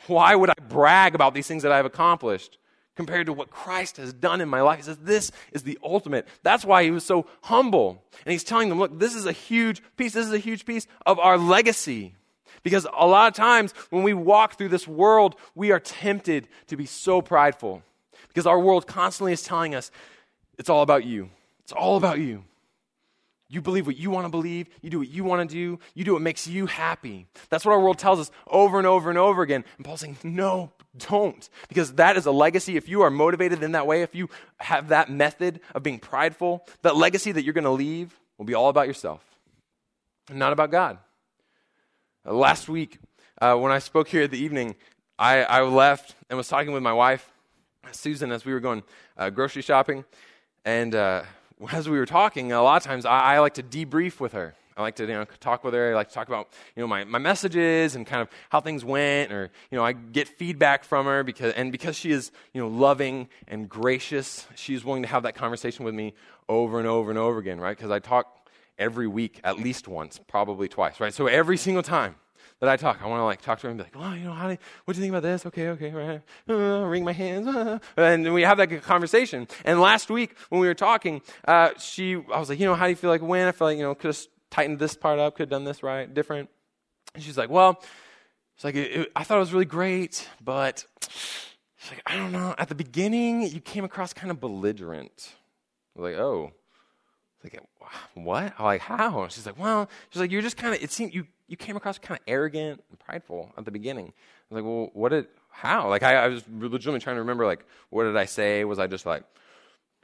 [0.07, 2.59] Why would I brag about these things that I've accomplished
[2.95, 4.79] compared to what Christ has done in my life.
[4.79, 6.27] He says, This is the ultimate.
[6.43, 8.05] That's why he was so humble.
[8.25, 10.13] And he's telling them, Look, this is a huge piece.
[10.13, 12.15] This is a huge piece of our legacy.
[12.63, 16.77] Because a lot of times when we walk through this world, we are tempted to
[16.77, 17.83] be so prideful.
[18.29, 19.91] Because our world constantly is telling us,
[20.59, 21.31] It's all about you.
[21.65, 22.45] It's all about you.
[23.53, 24.69] You believe what you want to believe.
[24.81, 25.79] You do what you want to do.
[25.93, 27.27] You do what makes you happy.
[27.51, 29.63] That's what our world tells us over and over and over again.
[29.77, 31.47] And Paul's saying, no, don't.
[31.69, 32.79] Because that is a legacy.
[32.79, 36.67] If you are motivated in that way, if you have that method of being prideful,
[36.81, 39.23] that legacy that you're going to leave will be all about yourself
[40.31, 40.97] and not about God.
[42.25, 42.99] Uh, last week,
[43.41, 44.77] uh, when I spoke here at the evening,
[45.19, 47.33] I, I, left and was talking with my wife,
[47.91, 48.85] Susan, as we were going
[49.19, 50.05] uh, grocery shopping.
[50.65, 51.25] And uh,
[51.73, 54.55] as we were talking, a lot of times I, I, like to debrief with her.
[54.77, 55.91] I like to you know, talk with her.
[55.91, 58.85] I like to talk about you know, my, my messages and kind of how things
[58.85, 62.61] went, or you know, I get feedback from her because, and because she is you
[62.61, 66.15] know, loving and gracious, she's willing to have that conversation with me
[66.49, 67.77] over and over and over again, right?
[67.77, 68.42] Because I talk
[68.83, 71.15] every week at least once, probably twice, right?
[71.15, 72.17] So every single time
[72.63, 73.01] that I talk.
[73.03, 74.57] I want to like talk to her and be like, well, you know, how do
[74.85, 75.45] what do you think about this?
[75.47, 76.23] Okay, okay, right.
[76.49, 77.49] Uh, wring my hands.
[77.49, 79.49] Uh, and we have that conversation.
[79.65, 82.85] And last week when we were talking, uh, she, I was like, you know, how
[82.85, 83.49] do you feel like when?
[83.49, 85.83] I feel like, you know, could have tightened this part up, could have done this
[85.83, 86.51] right, different.
[87.17, 87.83] And she's like, well,
[88.55, 90.87] it's like, it, it, I thought it was really great, but
[91.79, 92.55] she's like, I don't know.
[92.59, 95.35] At the beginning, you came across kind of belligerent.
[95.97, 96.53] I was like, oh.
[97.43, 97.59] Like,
[98.15, 98.55] what?
[98.59, 99.29] I'm like, how?
[99.29, 101.99] She's like, well, she's like, you're just kind of, it seemed, you, you came across
[101.99, 104.07] kind of arrogant and prideful at the beginning.
[104.07, 105.89] I was like, well, what did, how?
[105.89, 108.65] Like, I, I was legitimately trying to remember, like, what did I say?
[108.65, 109.25] Was I just like,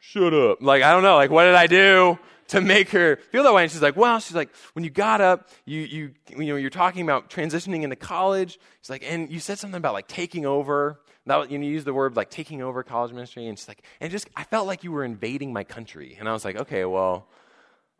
[0.00, 0.58] shut up?
[0.60, 1.16] Like, I don't know.
[1.16, 3.62] Like, what did I do to make her feel that way?
[3.62, 6.70] And she's like, well, she's like, when you got up, you, you, you know, you're
[6.70, 8.58] talking about transitioning into college.
[8.80, 11.00] She's like, and you said something about like taking over.
[11.26, 13.46] That, you, know, you use the word like taking over college ministry.
[13.48, 16.16] And she's like, and just, I felt like you were invading my country.
[16.18, 17.28] And I was like, okay, well,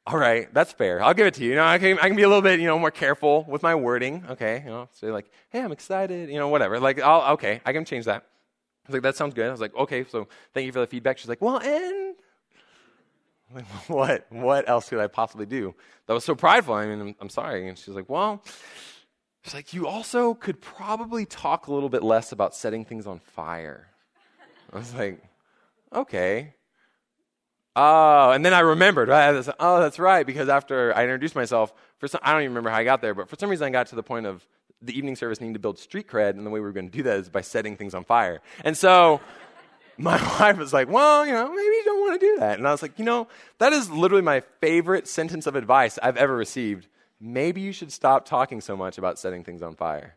[0.08, 1.02] all right, that's fair.
[1.02, 1.50] I'll give it to you.
[1.50, 3.62] You know, I can, I can be a little bit, you know, more careful with
[3.62, 4.24] my wording.
[4.30, 6.30] Okay, you know, say like, hey, I'm excited.
[6.30, 6.80] You know, whatever.
[6.80, 8.22] Like, I'll, okay, I can change that.
[8.22, 9.46] I was like, that sounds good.
[9.46, 11.18] I was like, okay, so thank you for the feedback.
[11.18, 12.14] She's like, well, and
[13.54, 14.26] like, what?
[14.30, 15.74] What else could I possibly do?
[16.06, 16.72] That was so prideful.
[16.72, 17.68] I mean, I'm, I'm sorry.
[17.68, 18.42] And she's like, well,
[19.42, 23.18] she's like, you also could probably talk a little bit less about setting things on
[23.18, 23.88] fire.
[24.72, 25.22] I was like,
[25.92, 26.54] okay.
[27.80, 29.08] Oh, and then I remembered.
[29.08, 29.28] Right?
[29.28, 30.26] I oh, that's right.
[30.26, 33.14] Because after I introduced myself, for some, I don't even remember how I got there,
[33.14, 34.44] but for some reason I got to the point of
[34.82, 36.96] the evening service needing to build street cred, and the way we were going to
[36.96, 38.40] do that is by setting things on fire.
[38.64, 39.20] And so
[39.98, 42.58] my wife was like, well, you know, maybe you don't want to do that.
[42.58, 46.16] And I was like, you know, that is literally my favorite sentence of advice I've
[46.16, 46.88] ever received.
[47.20, 50.16] Maybe you should stop talking so much about setting things on fire.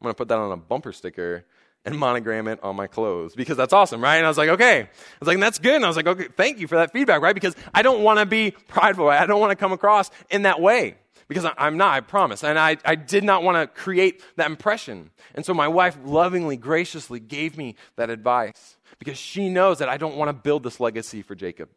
[0.00, 1.44] I'm going to put that on a bumper sticker
[1.84, 4.16] and monogram it on my clothes because that's awesome, right?
[4.16, 4.80] And I was like, okay.
[4.82, 4.88] I
[5.20, 5.76] was like, that's good.
[5.76, 7.34] And I was like, okay, thank you for that feedback, right?
[7.34, 9.08] Because I don't want to be prideful.
[9.08, 10.96] I don't want to come across in that way
[11.28, 12.44] because I'm not, I promise.
[12.44, 15.10] And I, I did not want to create that impression.
[15.34, 19.96] And so my wife lovingly, graciously gave me that advice because she knows that I
[19.96, 21.68] don't want to build this legacy for Jacob.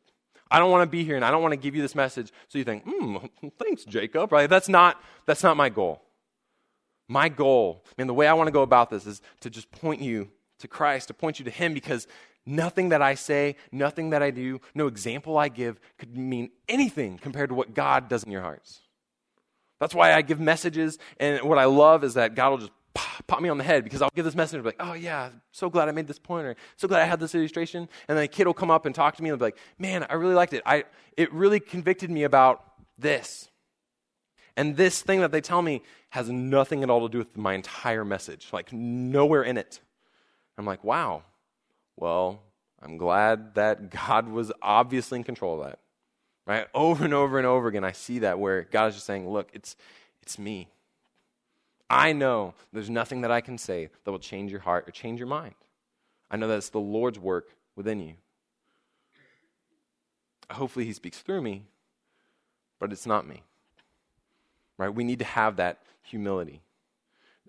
[0.52, 2.32] I don't want to be here and I don't want to give you this message
[2.48, 3.18] so you think, hmm,
[3.58, 4.50] thanks, Jacob, right?
[4.50, 6.05] That's not, that's not my goal.
[7.08, 10.02] My goal, and the way I want to go about this is to just point
[10.02, 12.08] you to Christ, to point you to Him, because
[12.46, 17.18] nothing that I say, nothing that I do, no example I give could mean anything
[17.18, 18.82] compared to what God does in your hearts.
[19.80, 22.72] That's why I give messages, and what I love is that God will just
[23.28, 25.30] pop me on the head because I'll give this message and be like, oh yeah,
[25.52, 27.90] so glad I made this point, or so glad I had this illustration.
[28.08, 30.06] And then a kid will come up and talk to me and be like, man,
[30.10, 30.64] I really liked it.
[30.66, 30.86] I,
[31.18, 32.64] it really convicted me about
[32.98, 33.50] this.
[34.58, 37.54] And this thing that they tell me has nothing at all to do with my
[37.54, 39.82] entire message, like nowhere in it.
[40.58, 41.24] I'm like, wow,
[41.98, 42.42] well,
[42.82, 45.80] I'm glad that God was obviously in control of that.
[46.48, 46.68] Right?
[46.74, 49.50] Over and over and over again, I see that where God is just saying, look,
[49.52, 49.76] it's,
[50.22, 50.70] it's me.
[51.90, 55.20] I know there's nothing that I can say that will change your heart or change
[55.20, 55.56] your mind.
[56.30, 58.14] I know that it's the Lord's work within you.
[60.52, 61.64] Hopefully, He speaks through me,
[62.80, 63.42] but it's not me
[64.78, 64.94] right?
[64.94, 66.62] We need to have that humility.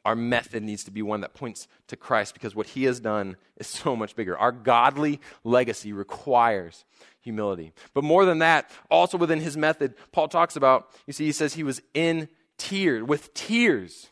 [0.05, 3.37] Our method needs to be one that points to Christ because what he has done
[3.57, 4.39] is so much bigger.
[4.39, 6.85] Our godly legacy requires
[7.21, 7.73] humility.
[7.93, 11.55] But more than that, also within his method, Paul talks about, you see, he says
[11.55, 14.09] he was in tears, with tears.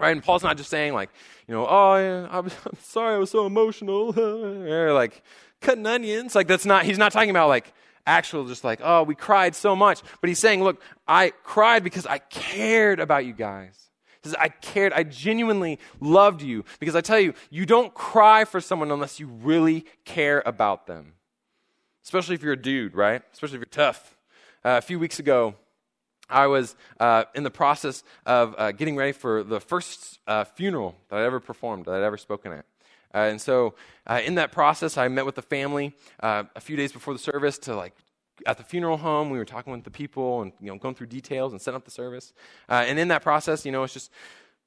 [0.00, 0.10] Right?
[0.10, 1.10] And Paul's not just saying, like,
[1.46, 4.18] you know, oh, yeah, I'm, I'm sorry, I was so emotional.
[4.18, 5.22] or like,
[5.60, 6.34] cutting onions.
[6.34, 7.72] Like, that's not, he's not talking about, like,
[8.06, 10.02] actual just like, oh, we cried so much.
[10.20, 13.78] But he's saying, look, I cried because I cared about you guys.
[14.22, 16.64] He says, I cared, I genuinely loved you.
[16.78, 21.14] Because I tell you, you don't cry for someone unless you really care about them.
[22.04, 23.22] Especially if you're a dude, right?
[23.32, 24.16] Especially if you're tough.
[24.64, 25.54] Uh, a few weeks ago,
[26.28, 30.96] I was uh, in the process of uh, getting ready for the first uh, funeral
[31.08, 32.64] that I'd ever performed, that I'd ever spoken at.
[33.14, 33.74] Uh, and so,
[34.06, 37.20] uh, in that process, I met with the family uh, a few days before the
[37.20, 37.94] service to like
[38.46, 41.06] at the funeral home, we were talking with the people and you know going through
[41.06, 42.32] details and setting up the service.
[42.68, 44.10] Uh, and in that process, you know, it's just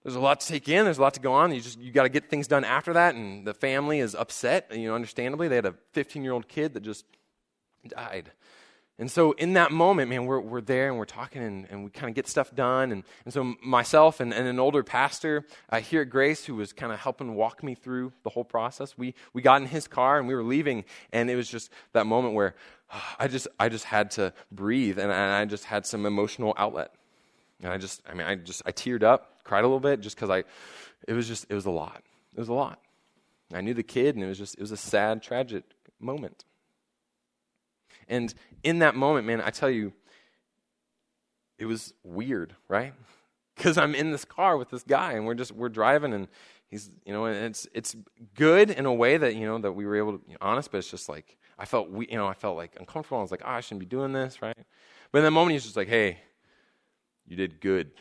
[0.04, 0.86] there's a lot to take in.
[0.86, 1.54] There's a lot to go on.
[1.54, 3.16] You just you got to get things done after that.
[3.16, 4.70] And the family is upset.
[4.72, 7.06] You know, understandably, they had a 15 year old kid that just
[7.88, 8.32] died.
[8.98, 11.90] And so in that moment, man, we're, we're there and we're talking and, and we
[11.90, 12.94] kind of get stuff done.
[12.94, 16.72] And, and so myself and, and an older pastor uh, here at Grace who was
[16.72, 20.18] kind of helping walk me through the whole process, we, we got in his car
[20.18, 20.86] and we were leaving.
[21.12, 22.56] And it was just that moment where
[23.20, 26.94] I just, I just had to breathe and I just had some emotional outlet.
[27.62, 30.16] And I just, I mean, I just, I teared up, cried a little bit just
[30.16, 30.46] because I,
[31.06, 32.02] it was just, it was a lot.
[32.34, 32.80] It was a lot.
[33.54, 35.66] I knew the kid and it was just, it was a sad, tragic
[36.00, 36.46] moment.
[38.08, 39.94] And in that moment, man, I tell you,
[41.58, 42.94] it was weird, right?
[43.56, 46.28] Because I'm in this car with this guy and we're just, we're driving and
[46.68, 47.96] he's, you know, and it's, it's
[48.34, 50.80] good in a way that, you know, that we were able to be honest, but
[50.80, 53.20] it's just like, I felt, we, you know, I felt like uncomfortable.
[53.20, 54.58] I was like, oh, I shouldn't be doing this, right?
[55.10, 56.18] But in that moment, he's just like, hey,
[57.26, 57.92] you did good.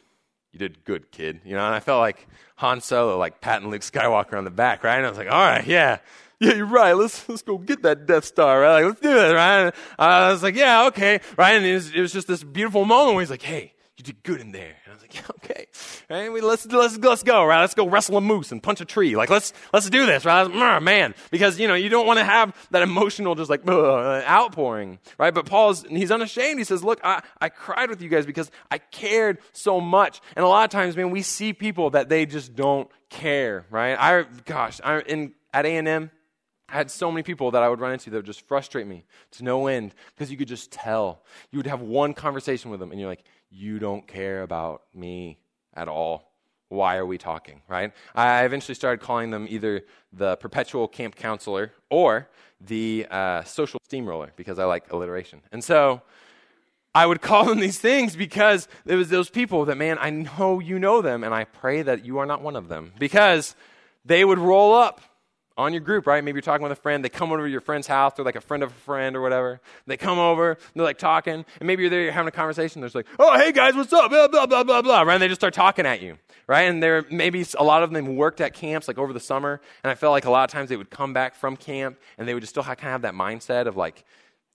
[0.55, 1.41] You did good, kid.
[1.45, 4.85] You know, and I felt like Han Solo, like patting Luke Skywalker on the back,
[4.85, 4.97] right?
[4.97, 5.99] And I was like, all right, yeah,
[6.39, 6.93] yeah, you're right.
[6.93, 8.75] Let's let's go get that Death Star, right?
[8.75, 9.75] Like, let's do it, right?
[9.99, 11.57] I was like, yeah, okay, right?
[11.57, 14.23] And it was, it was just this beautiful moment where he's like, hey, you did
[14.25, 14.75] good in there.
[14.85, 15.67] And I was like, yeah, okay.
[16.11, 16.33] Right?
[16.33, 17.61] We, let's, let's, let's go, right?
[17.61, 19.15] Let's go wrestle a moose and punch a tree.
[19.15, 20.49] Like, let's, let's do this, right?
[20.49, 24.23] Was, man, because, you know, you don't want to have that emotional, just like, uh,
[24.27, 25.33] outpouring, right?
[25.33, 26.59] But Paul's, he's unashamed.
[26.59, 30.21] He says, look, I, I cried with you guys because I cared so much.
[30.35, 33.97] And a lot of times, man, we see people that they just don't care, right?
[33.99, 36.11] I, gosh, I, in, at A&M,
[36.69, 39.05] I had so many people that I would run into that would just frustrate me
[39.33, 41.23] to no end because you could just tell.
[41.51, 45.39] You would have one conversation with them and you're like, you don't care about me
[45.75, 46.33] at all.
[46.69, 47.93] Why are we talking, right?
[48.15, 52.29] I eventually started calling them either the perpetual camp counselor or
[52.61, 55.41] the uh, social steamroller because I like alliteration.
[55.53, 56.03] And so
[56.95, 60.61] I would call them these things because there was those people that, man, I know
[60.61, 63.55] you know them and I pray that you are not one of them because
[64.05, 65.01] they would roll up
[65.57, 66.23] on your group, right?
[66.25, 67.05] Maybe you're talking with a friend.
[67.05, 68.15] They come over to your friend's house.
[68.15, 69.61] They're like a friend of a friend or whatever.
[69.87, 70.59] They come over.
[70.75, 71.45] They're like talking.
[71.61, 72.81] And maybe you're there, you're having a conversation.
[72.81, 74.11] They're like, oh, hey guys, what's up?
[74.11, 75.03] Blah, blah, blah, blah, blah.
[75.03, 75.15] Right?
[75.15, 76.63] And they just start talking at you, right?
[76.63, 79.61] And they're maybe a lot of them worked at camps like over the summer.
[79.85, 82.27] And I felt like a lot of times they would come back from camp and
[82.27, 84.05] they would just still kind of have that mindset of like,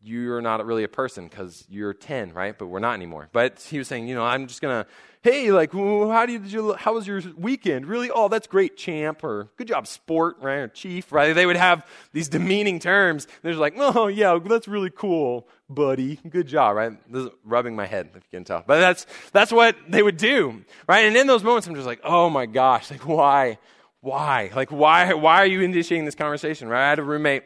[0.01, 2.57] you're not really a person because you're 10, right?
[2.57, 3.29] But we're not anymore.
[3.31, 4.89] But he was saying, you know, I'm just going to
[5.21, 7.85] hey, like, how did you, how was your weekend?
[7.85, 8.09] Really?
[8.09, 11.33] Oh, that's great, champ, or good job, sport, right, or chief, right?
[11.33, 13.27] They would have these demeaning terms.
[13.41, 16.19] They're like, oh, yeah, that's really cool, buddy.
[16.29, 17.11] Good job, right?
[17.11, 18.63] This is rubbing my head, if you can tell.
[18.65, 21.05] But that's, that's what they would do, right?
[21.05, 23.57] And in those moments, I'm just like, oh my gosh, like, why?
[24.01, 24.51] Why?
[24.55, 26.85] Like, why, why are you initiating this conversation, right?
[26.85, 27.43] I had a roommate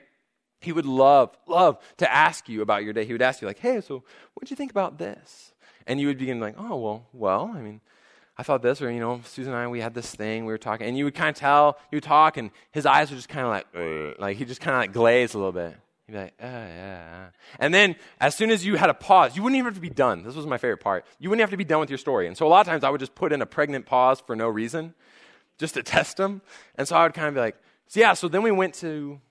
[0.63, 3.05] he would love, love to ask you about your day.
[3.05, 5.53] He would ask you, like, hey, so what did you think about this?
[5.85, 7.81] And you would begin like, oh, well, well, I mean,
[8.37, 10.57] I thought this, or, you know, Susan and I, we had this thing, we were
[10.57, 10.87] talking.
[10.87, 13.45] And you would kind of tell, you would talk, and his eyes would just kind
[13.45, 15.75] of like, like, he just kind of like glazed a little bit.
[16.07, 17.27] He'd be like, oh, yeah.
[17.59, 19.89] And then as soon as you had a pause, you wouldn't even have to be
[19.89, 20.23] done.
[20.23, 21.05] This was my favorite part.
[21.19, 22.27] You wouldn't have to be done with your story.
[22.27, 24.35] And so a lot of times I would just put in a pregnant pause for
[24.35, 24.95] no reason,
[25.59, 26.41] just to test him.
[26.75, 27.55] And so I would kind of be like,
[27.87, 29.21] so yeah, so then we went to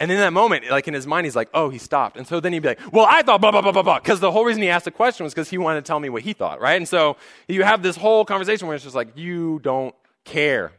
[0.00, 2.16] and in that moment, like in his mind, he's like, oh, he stopped.
[2.16, 3.98] And so then he'd be like, well, I thought blah, blah, blah, blah, blah.
[4.00, 6.08] Because the whole reason he asked the question was because he wanted to tell me
[6.08, 6.78] what he thought, right?
[6.78, 10.72] And so you have this whole conversation where it's just like, you don't care.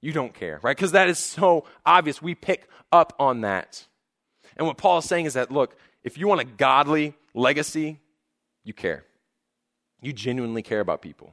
[0.00, 0.76] You don't care, right?
[0.76, 2.20] Because that is so obvious.
[2.20, 3.86] We pick up on that.
[4.56, 8.00] And what Paul is saying is that, look, if you want a godly legacy,
[8.64, 9.04] you care.
[10.02, 11.32] You genuinely care about people.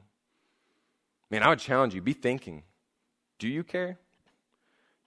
[1.28, 2.62] Man, I would challenge you be thinking
[3.40, 3.98] do you care?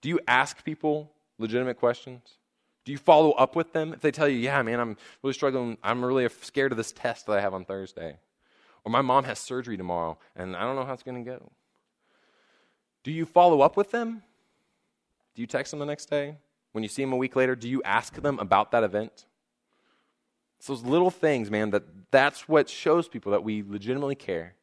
[0.02, 2.38] Do you ask people legitimate questions?
[2.86, 5.78] Do you follow up with them if they tell you, yeah, man, I'm really struggling.
[5.84, 8.18] I'm really scared of this test that I have on Thursday.
[8.84, 11.52] Or my mom has surgery tomorrow and I don't know how it's going to go.
[13.04, 14.22] Do you follow up with them?
[15.34, 16.38] Do you text them the next day?
[16.72, 19.26] When you see them a week later, do you ask them about that event?
[20.58, 24.56] It's those little things, man, that that's what shows people that we legitimately care.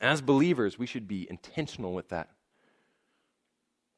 [0.00, 2.30] As believers, we should be intentional with that.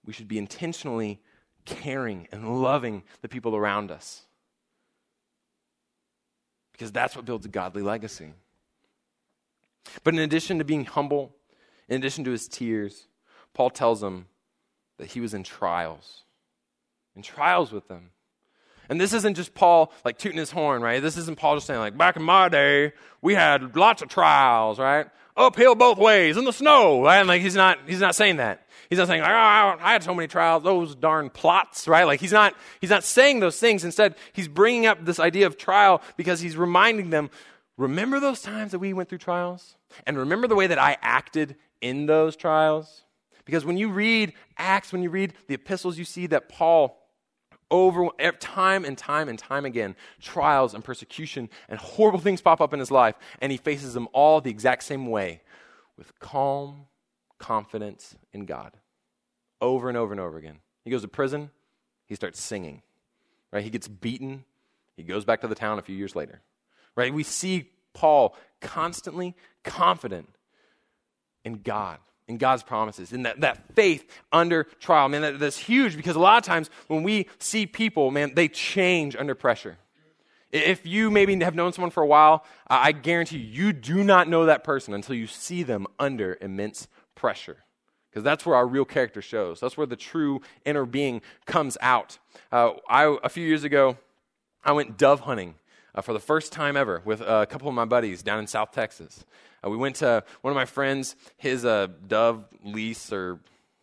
[0.05, 1.21] We should be intentionally
[1.64, 4.22] caring and loving the people around us.
[6.72, 8.33] Because that's what builds a godly legacy.
[10.02, 11.35] But in addition to being humble,
[11.88, 13.06] in addition to his tears,
[13.52, 14.27] Paul tells them
[14.98, 16.25] that he was in trials.
[17.15, 18.10] In trials with them.
[18.88, 21.00] And this isn't just Paul like tooting his horn, right?
[21.00, 22.92] This isn't Paul just saying, like, back in my day,
[23.23, 25.06] we had lots of trials, right?
[25.37, 27.07] Uphill both ways in the snow.
[27.09, 28.61] And like he's not he's not saying that.
[28.91, 32.05] He's not saying, oh, I had so many trials, those darn plots, right?
[32.05, 33.85] Like he's not he's not saying those things.
[33.85, 37.31] Instead, he's bringing up this idea of trial because he's reminding them,
[37.77, 39.77] remember those times that we went through trials?
[40.07, 43.05] And remember the way that I acted in those trials?
[43.45, 46.99] Because when you read Acts, when you read the epistles, you see that Paul
[47.71, 48.08] over
[48.40, 52.79] time and time and time again trials and persecution and horrible things pop up in
[52.81, 55.40] his life and he faces them all the exact same way
[55.96, 56.87] with calm
[57.38, 58.73] confidence in god
[59.60, 60.58] over and over and over again.
[60.85, 61.50] He goes to prison
[62.06, 62.83] he starts singing
[63.52, 63.65] right?
[63.65, 64.44] He gets beaten
[64.96, 66.42] he goes back to the town a few years later
[66.96, 67.12] right?
[67.12, 70.29] We see paul constantly confident
[71.44, 75.08] in god in God's promises, in that, that faith under trial.
[75.08, 78.48] Man, that, that's huge because a lot of times when we see people, man, they
[78.48, 79.77] change under pressure.
[80.50, 84.29] If you maybe have known someone for a while, I guarantee you, you do not
[84.29, 87.58] know that person until you see them under immense pressure.
[88.08, 89.58] Because that's where our real character shows.
[89.58, 92.18] That's where the true inner being comes out.
[92.52, 93.98] Uh, I, a few years ago,
[94.64, 95.56] I went dove hunting
[95.92, 98.70] uh, for the first time ever with a couple of my buddies down in South
[98.70, 99.25] Texas.
[99.65, 103.38] Uh, we went to one of my friends, his uh, dove lease or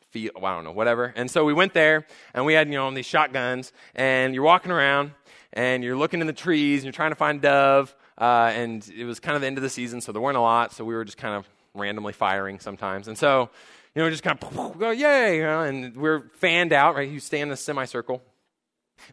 [0.09, 1.13] field, well, I don't know, whatever.
[1.15, 4.71] And so we went there, and we had, you know, these shotguns, and you're walking
[4.71, 5.11] around,
[5.53, 9.05] and you're looking in the trees, and you're trying to find dove, uh, and it
[9.05, 10.93] was kind of the end of the season, so there weren't a lot, so we
[10.93, 13.07] were just kind of randomly firing sometimes.
[13.07, 13.49] And so,
[13.95, 17.09] you know, just kind of go, yay, you know, and we're fanned out, right?
[17.09, 18.21] You stay in the semicircle.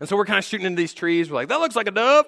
[0.01, 1.30] And so we're kind of shooting into these trees.
[1.30, 2.26] We're like, that looks like a dove.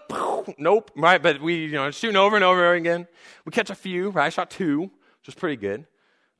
[0.58, 1.22] Nope, right?
[1.22, 3.06] But we, you know, shooting over and over again.
[3.44, 4.26] We catch a few, right?
[4.26, 5.86] I shot two, which was pretty good,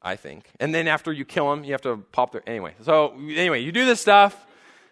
[0.02, 0.46] I think.
[0.58, 2.74] And then after you kill them, you have to pop their, anyway.
[2.82, 4.46] So, anyway, you do this stuff.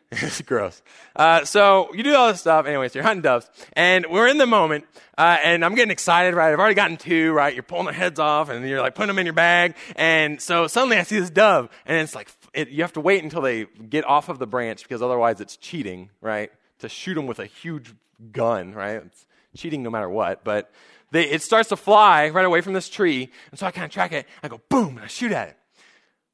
[0.13, 0.81] it's gross.
[1.15, 2.65] Uh, so you do all this stuff.
[2.65, 4.87] Anyways, you're hunting doves, and we're in the moment,
[5.19, 6.35] uh, and I'm getting excited.
[6.35, 7.33] Right, I've already gotten two.
[7.33, 9.75] Right, you're pulling their heads off, and you're like putting them in your bag.
[9.97, 13.23] And so suddenly I see this dove, and it's like it, you have to wait
[13.23, 16.11] until they get off of the branch because otherwise it's cheating.
[16.21, 17.95] Right, to shoot them with a huge
[18.33, 18.75] gun.
[18.75, 19.27] Right, it's
[19.57, 20.45] cheating no matter what.
[20.45, 20.71] But
[21.11, 23.91] they, it starts to fly right away from this tree, and so I kind of
[23.91, 24.27] track it.
[24.43, 25.57] I go boom, and I shoot at it.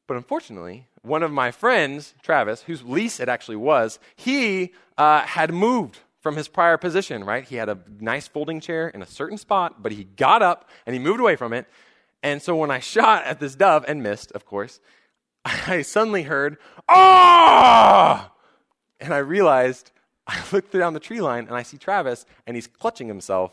[0.06, 5.52] But unfortunately, one of my friends, Travis, whose lease it actually was, he uh, had
[5.52, 7.44] moved from his prior position, right?
[7.44, 10.94] He had a nice folding chair in a certain spot, but he got up and
[10.94, 11.66] he moved away from it.
[12.22, 14.80] And so when I shot at this dove and missed, of course,
[15.66, 16.56] I suddenly heard,
[16.88, 18.32] ah!
[19.00, 19.90] And I realized,
[20.26, 23.52] I looked down the tree line and I see Travis and he's clutching himself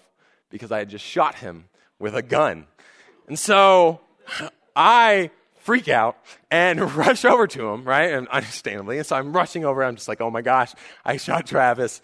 [0.50, 1.66] because I had just shot him
[2.00, 2.68] with a gun.
[3.28, 4.02] And so
[4.76, 6.18] I freak out
[6.50, 8.12] and rush over to him, right?
[8.12, 8.98] And understandably.
[8.98, 9.84] And so I'm rushing over.
[9.84, 10.74] I'm just like, oh my gosh,
[11.06, 12.02] I shot Travis.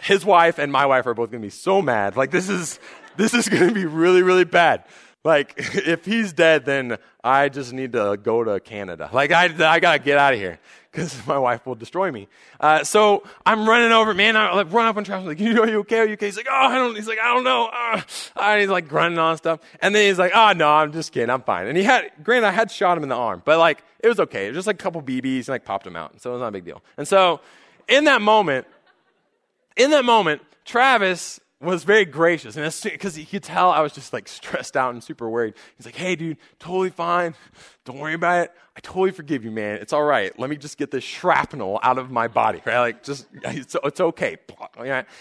[0.00, 2.16] His wife and my wife are both going to be so mad.
[2.16, 2.78] Like, this is,
[3.16, 4.84] this is going to be really, really bad.
[5.26, 9.10] Like, if he's dead, then I just need to go to Canada.
[9.12, 10.60] Like, I, I got to get out of here
[10.92, 12.28] because my wife will destroy me.
[12.60, 14.36] Uh, so I'm running over, man.
[14.36, 15.98] I like run up on Travis, like, you, are you okay?
[15.98, 16.26] Are you okay?
[16.26, 17.68] He's like, oh, I don't, he's like, I don't know.
[18.36, 19.58] Uh, he's like grunting on stuff.
[19.82, 21.28] And then he's like, oh, no, I'm just kidding.
[21.28, 21.66] I'm fine.
[21.66, 24.20] And he had, granted, I had shot him in the arm, but like, it was
[24.20, 24.46] okay.
[24.46, 26.20] It was just like a couple BBs and like popped him out.
[26.20, 26.82] So it was not a big deal.
[26.96, 27.40] And so
[27.88, 28.68] in that moment,
[29.76, 32.56] in that moment, Travis was very gracious.
[32.56, 35.54] And because he could tell I was just like stressed out and super worried.
[35.76, 37.34] He's like, hey, dude, totally fine.
[37.84, 38.52] Don't worry about it.
[38.76, 39.76] I totally forgive you, man.
[39.76, 40.38] It's all right.
[40.38, 42.80] Let me just get this shrapnel out of my body, right?
[42.80, 44.36] Like, just, it's, it's okay.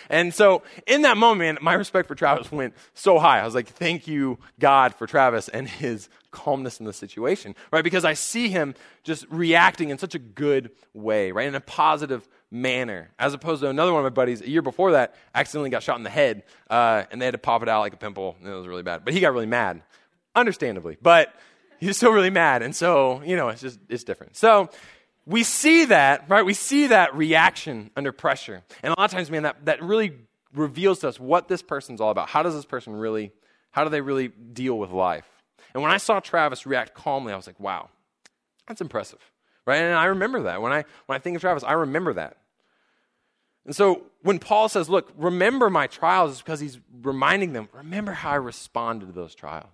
[0.10, 3.40] And so, in that moment, my respect for Travis went so high.
[3.40, 7.84] I was like, thank you, God, for Travis and his calmness in the situation, right?
[7.84, 11.48] Because I see him just reacting in such a good way, right?
[11.48, 14.94] In a positive manner, as opposed to another one of my buddies a year before
[14.94, 17.82] that accidentally got shot in the head, uh, and they had to pop it out
[17.82, 19.06] like a pimple, and it was really bad.
[19.06, 19.82] But he got really mad,
[20.36, 20.98] understandably.
[21.02, 21.34] But
[21.80, 24.36] he's still really mad, and so you know, it's just it's different.
[24.36, 24.70] So
[25.26, 26.46] we see that, right?
[26.46, 30.14] We see that reaction under pressure, and a lot of times, man, that that really
[30.54, 32.30] reveals to us what this person's all about.
[32.30, 33.32] How does this person really?
[33.72, 35.28] How do they really deal with life?
[35.74, 37.90] And when I saw Travis react calmly, I was like, wow,
[38.66, 39.20] that's impressive.
[39.66, 39.78] Right?
[39.78, 40.62] And I remember that.
[40.62, 42.38] When I when I think of Travis, I remember that.
[43.66, 48.12] And so when Paul says, look, remember my trials, it's because he's reminding them, remember
[48.12, 49.70] how I responded to those trials.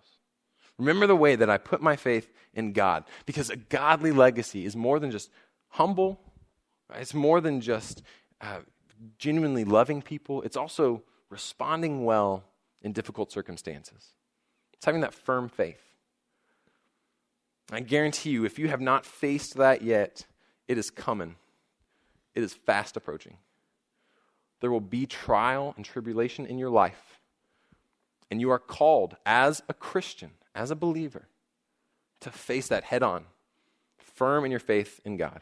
[0.78, 3.04] Remember the way that I put my faith in God.
[3.26, 5.30] Because a godly legacy is more than just
[5.68, 6.20] humble,
[6.90, 7.02] right?
[7.02, 8.02] it's more than just
[8.40, 8.60] uh,
[9.18, 12.44] genuinely loving people, it's also responding well
[12.82, 14.08] in difficult circumstances.
[14.74, 15.84] It's having that firm faith.
[17.72, 20.26] I guarantee you, if you have not faced that yet,
[20.68, 21.36] it is coming.
[22.34, 23.38] It is fast approaching
[24.62, 27.20] there will be trial and tribulation in your life.
[28.30, 31.28] And you are called as a Christian, as a believer,
[32.22, 33.26] to face that head on,
[33.98, 35.42] firm in your faith in God.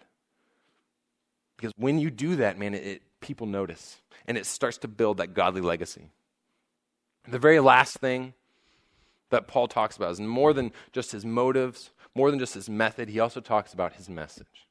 [1.57, 5.17] Because when you do that, man, it, it, people notice and it starts to build
[5.17, 6.09] that godly legacy.
[7.27, 8.33] The very last thing
[9.29, 13.09] that Paul talks about is more than just his motives, more than just his method,
[13.09, 14.67] he also talks about his message.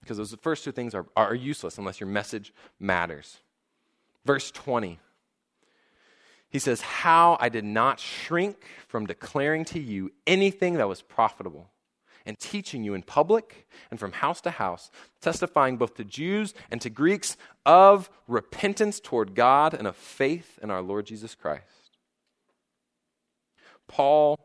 [0.00, 3.38] Because those first two things are, are useless unless your message matters.
[4.24, 4.98] Verse 20.
[6.48, 11.70] He says, How I did not shrink from declaring to you anything that was profitable,
[12.26, 16.80] and teaching you in public and from house to house, testifying both to Jews and
[16.80, 21.98] to Greeks of repentance toward God and of faith in our Lord Jesus Christ.
[23.88, 24.38] Paul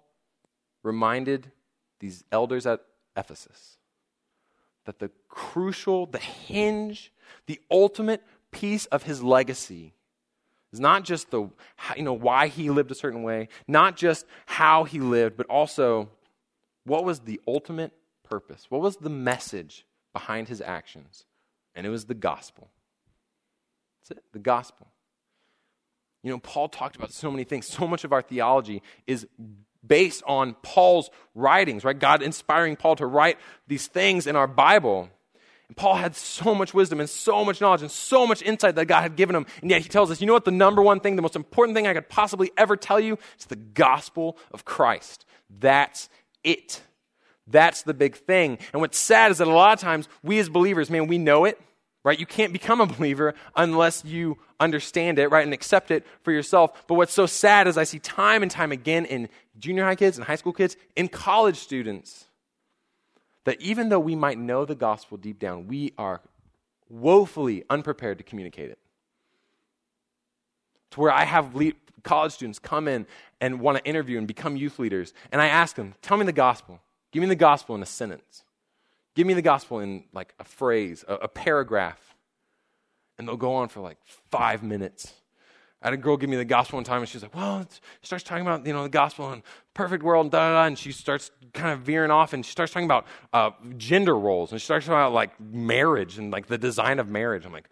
[0.84, 1.52] reminded
[2.00, 2.82] these elders at
[3.16, 3.78] Ephesus
[4.86, 7.12] that the crucial, the hinge,
[7.46, 9.94] the ultimate piece of his legacy
[10.74, 11.50] is not just the
[11.96, 16.10] you know why he lived a certain way, not just how he lived, but also
[16.86, 17.92] what was the ultimate
[18.24, 18.66] purpose?
[18.70, 21.26] What was the message behind his actions?
[21.76, 22.70] And it was the gospel.
[24.02, 24.88] That's it, the gospel.
[26.24, 27.68] You know, Paul talked about so many things.
[27.68, 29.28] So much of our theology is
[29.86, 31.98] based on Paul's writings, right?
[31.98, 33.38] God inspiring Paul to write
[33.68, 35.10] these things in our Bible.
[35.68, 38.86] And Paul had so much wisdom and so much knowledge and so much insight that
[38.86, 39.46] God had given him.
[39.62, 40.46] And yet he tells us, you know what?
[40.46, 43.46] The number one thing, the most important thing I could possibly ever tell you is
[43.46, 45.26] the gospel of Christ.
[45.50, 46.10] That's
[46.44, 46.82] it.
[47.48, 48.60] That's the big thing.
[48.74, 51.46] And what's sad is that a lot of times we as believers, man, we know
[51.46, 51.60] it,
[52.04, 52.20] right?
[52.20, 56.88] You can't become a believer unless you understand it, right, and accept it for yourself.
[56.88, 60.18] But what's so sad is I see time and time again in junior high kids
[60.18, 62.27] and high school kids, in college students,
[63.48, 66.20] that even though we might know the gospel deep down, we are
[66.90, 68.78] woefully unprepared to communicate it.
[70.92, 71.72] To where I have le-
[72.04, 73.08] college students come in
[73.40, 76.34] and want to interview and become youth leaders, and I ask them, Tell me the
[76.34, 76.82] gospel.
[77.14, 78.44] Give me the gospel in a sentence.
[79.16, 82.16] Give me the gospel in like a phrase, a, a paragraph.
[83.18, 83.98] And they'll go on for like
[84.30, 85.14] five minutes.
[85.82, 87.68] I had a girl give me the gospel one time, and she's like, "Well,"
[88.02, 90.66] she starts talking about you know the gospel and perfect world and da da da,
[90.66, 94.52] and she starts kind of veering off, and she starts talking about uh, gender roles,
[94.52, 97.46] and she starts talking about like marriage and like the design of marriage.
[97.46, 97.70] I'm like,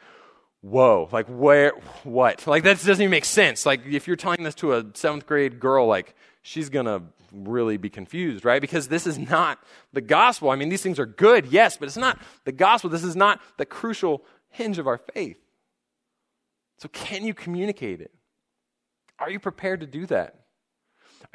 [0.62, 1.72] "Whoa!" Like where?
[2.03, 2.45] What?
[2.45, 3.66] Like that doesn't even make sense.
[3.66, 7.01] Like if you're telling this to a seventh grade girl, like she's gonna
[7.34, 8.62] really be confused, right?
[8.62, 9.60] Because this is not
[9.93, 10.51] the gospel.
[10.51, 12.89] I mean, these things are good, yes, but it's not the gospel.
[12.89, 15.39] This is not the crucial hinge of our faith.
[16.78, 18.11] So, can you communicate it?
[19.19, 20.45] Are you prepared to do that?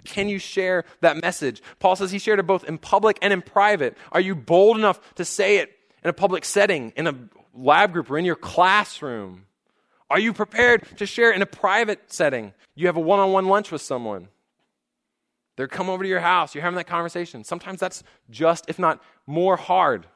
[0.04, 1.62] Can you share that message?
[1.78, 3.96] Paul says he shared it both in public and in private.
[4.12, 5.70] Are you bold enough to say it
[6.02, 7.14] in a public setting, in a
[7.54, 9.46] lab group, or in your classroom?
[10.08, 12.52] Are you prepared to share in a private setting?
[12.74, 14.28] You have a one on one lunch with someone.
[15.56, 17.44] They're come over to your house, you're having that conversation.
[17.44, 20.06] Sometimes that's just, if not more hard.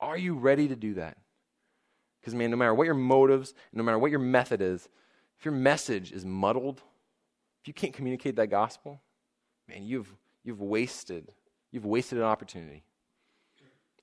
[0.00, 1.16] Are you ready to do that?
[2.20, 4.88] Because, man, no matter what your motives, no matter what your method is,
[5.38, 6.82] if your message is muddled,
[7.62, 9.00] if you can't communicate that gospel,
[9.68, 10.14] man, you've,
[10.44, 11.32] you've wasted,
[11.70, 12.82] you've wasted an opportunity.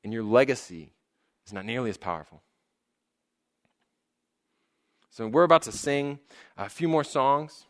[0.03, 0.93] And your legacy
[1.45, 2.41] is not nearly as powerful.
[5.09, 6.19] So we're about to sing
[6.57, 7.65] a few more songs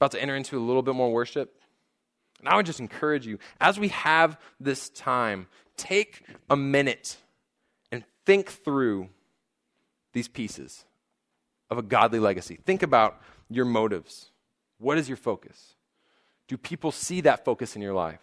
[0.00, 1.60] about to enter into a little bit more worship.
[2.38, 5.46] And I would just encourage you, as we have this time,
[5.76, 7.18] take a minute
[8.30, 9.08] think through
[10.12, 10.84] these pieces
[11.68, 12.60] of a godly legacy.
[12.64, 14.30] Think about your motives.
[14.78, 15.74] What is your focus?
[16.46, 18.20] Do people see that focus in your life?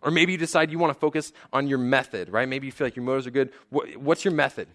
[0.00, 2.48] Or maybe you decide you want to focus on your method, right?
[2.48, 3.52] Maybe you feel like your motives are good.
[3.68, 4.68] What's your method?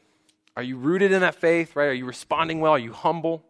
[0.56, 1.88] Are you rooted in that faith, right?
[1.88, 2.74] Are you responding well?
[2.74, 3.44] Are you humble?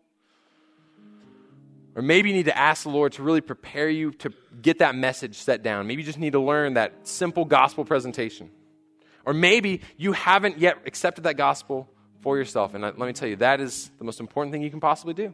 [1.93, 4.95] Or maybe you need to ask the Lord to really prepare you to get that
[4.95, 5.87] message set down.
[5.87, 8.51] Maybe you just need to learn that simple gospel presentation.
[9.25, 11.89] Or maybe you haven't yet accepted that gospel
[12.21, 12.73] for yourself.
[12.73, 15.33] And let me tell you, that is the most important thing you can possibly do.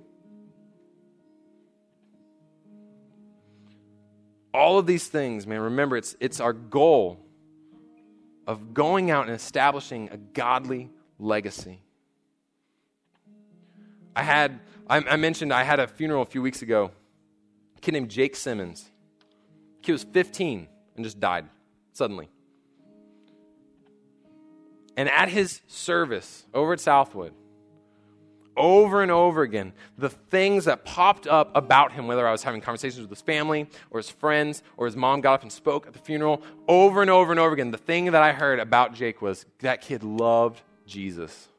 [4.53, 7.19] All of these things, man, remember, it's, it's our goal
[8.47, 11.81] of going out and establishing a godly legacy.
[14.15, 16.91] I had I, I mentioned I had a funeral a few weeks ago.
[17.77, 18.89] A kid named Jake Simmons.
[19.81, 21.45] He was 15 and just died
[21.93, 22.29] suddenly.
[24.97, 27.33] And at his service over at Southwood,
[28.57, 32.61] over and over again, the things that popped up about him, whether I was having
[32.61, 35.93] conversations with his family or his friends or his mom got up and spoke at
[35.93, 39.21] the funeral, over and over and over again, the thing that I heard about Jake
[39.21, 41.49] was that kid loved Jesus.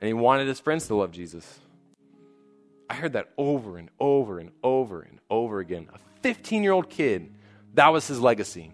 [0.00, 1.60] And he wanted his friends to love Jesus.
[2.90, 5.88] I heard that over and over and over and over again.
[5.94, 7.32] A 15 year old kid
[7.74, 8.72] That was his legacy.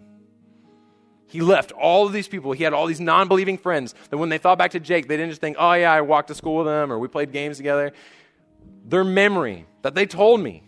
[1.31, 2.51] He left all of these people.
[2.51, 5.17] He had all these non believing friends that when they thought back to Jake, they
[5.17, 7.57] didn't just think, oh, yeah, I walked to school with him or we played games
[7.57, 7.93] together.
[8.85, 10.65] Their memory that they told me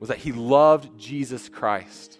[0.00, 2.18] was that he loved Jesus Christ.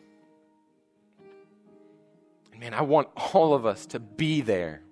[2.52, 4.82] And man, I want all of us to be there.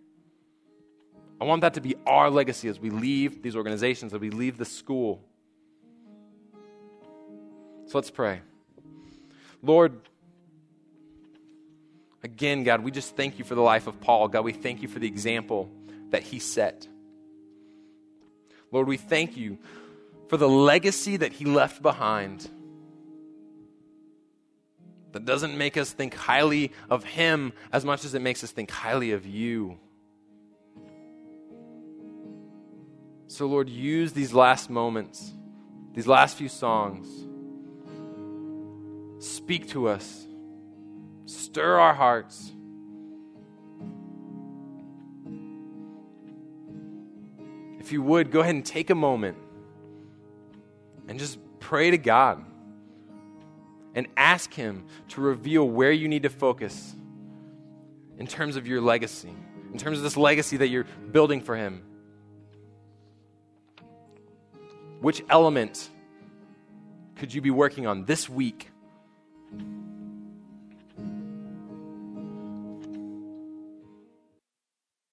[1.38, 4.56] I want that to be our legacy as we leave these organizations, as we leave
[4.56, 5.22] the school.
[7.84, 8.40] So let's pray.
[9.62, 10.00] Lord,
[12.22, 14.28] again, God, we just thank you for the life of Paul.
[14.28, 15.70] God, we thank you for the example
[16.10, 16.86] that he set.
[18.70, 19.58] Lord, we thank you
[20.28, 22.48] for the legacy that he left behind
[25.12, 28.70] that doesn't make us think highly of him as much as it makes us think
[28.70, 29.78] highly of you.
[33.26, 35.32] So, Lord, use these last moments,
[35.94, 37.08] these last few songs.
[39.24, 40.26] Speak to us,
[41.26, 42.52] stir our hearts.
[47.78, 49.36] If you would, go ahead and take a moment
[51.08, 52.44] and just pray to God
[53.94, 56.94] and ask Him to reveal where you need to focus
[58.18, 59.32] in terms of your legacy,
[59.72, 61.82] in terms of this legacy that you're building for Him.
[65.00, 65.90] Which element
[67.16, 68.70] could you be working on this week?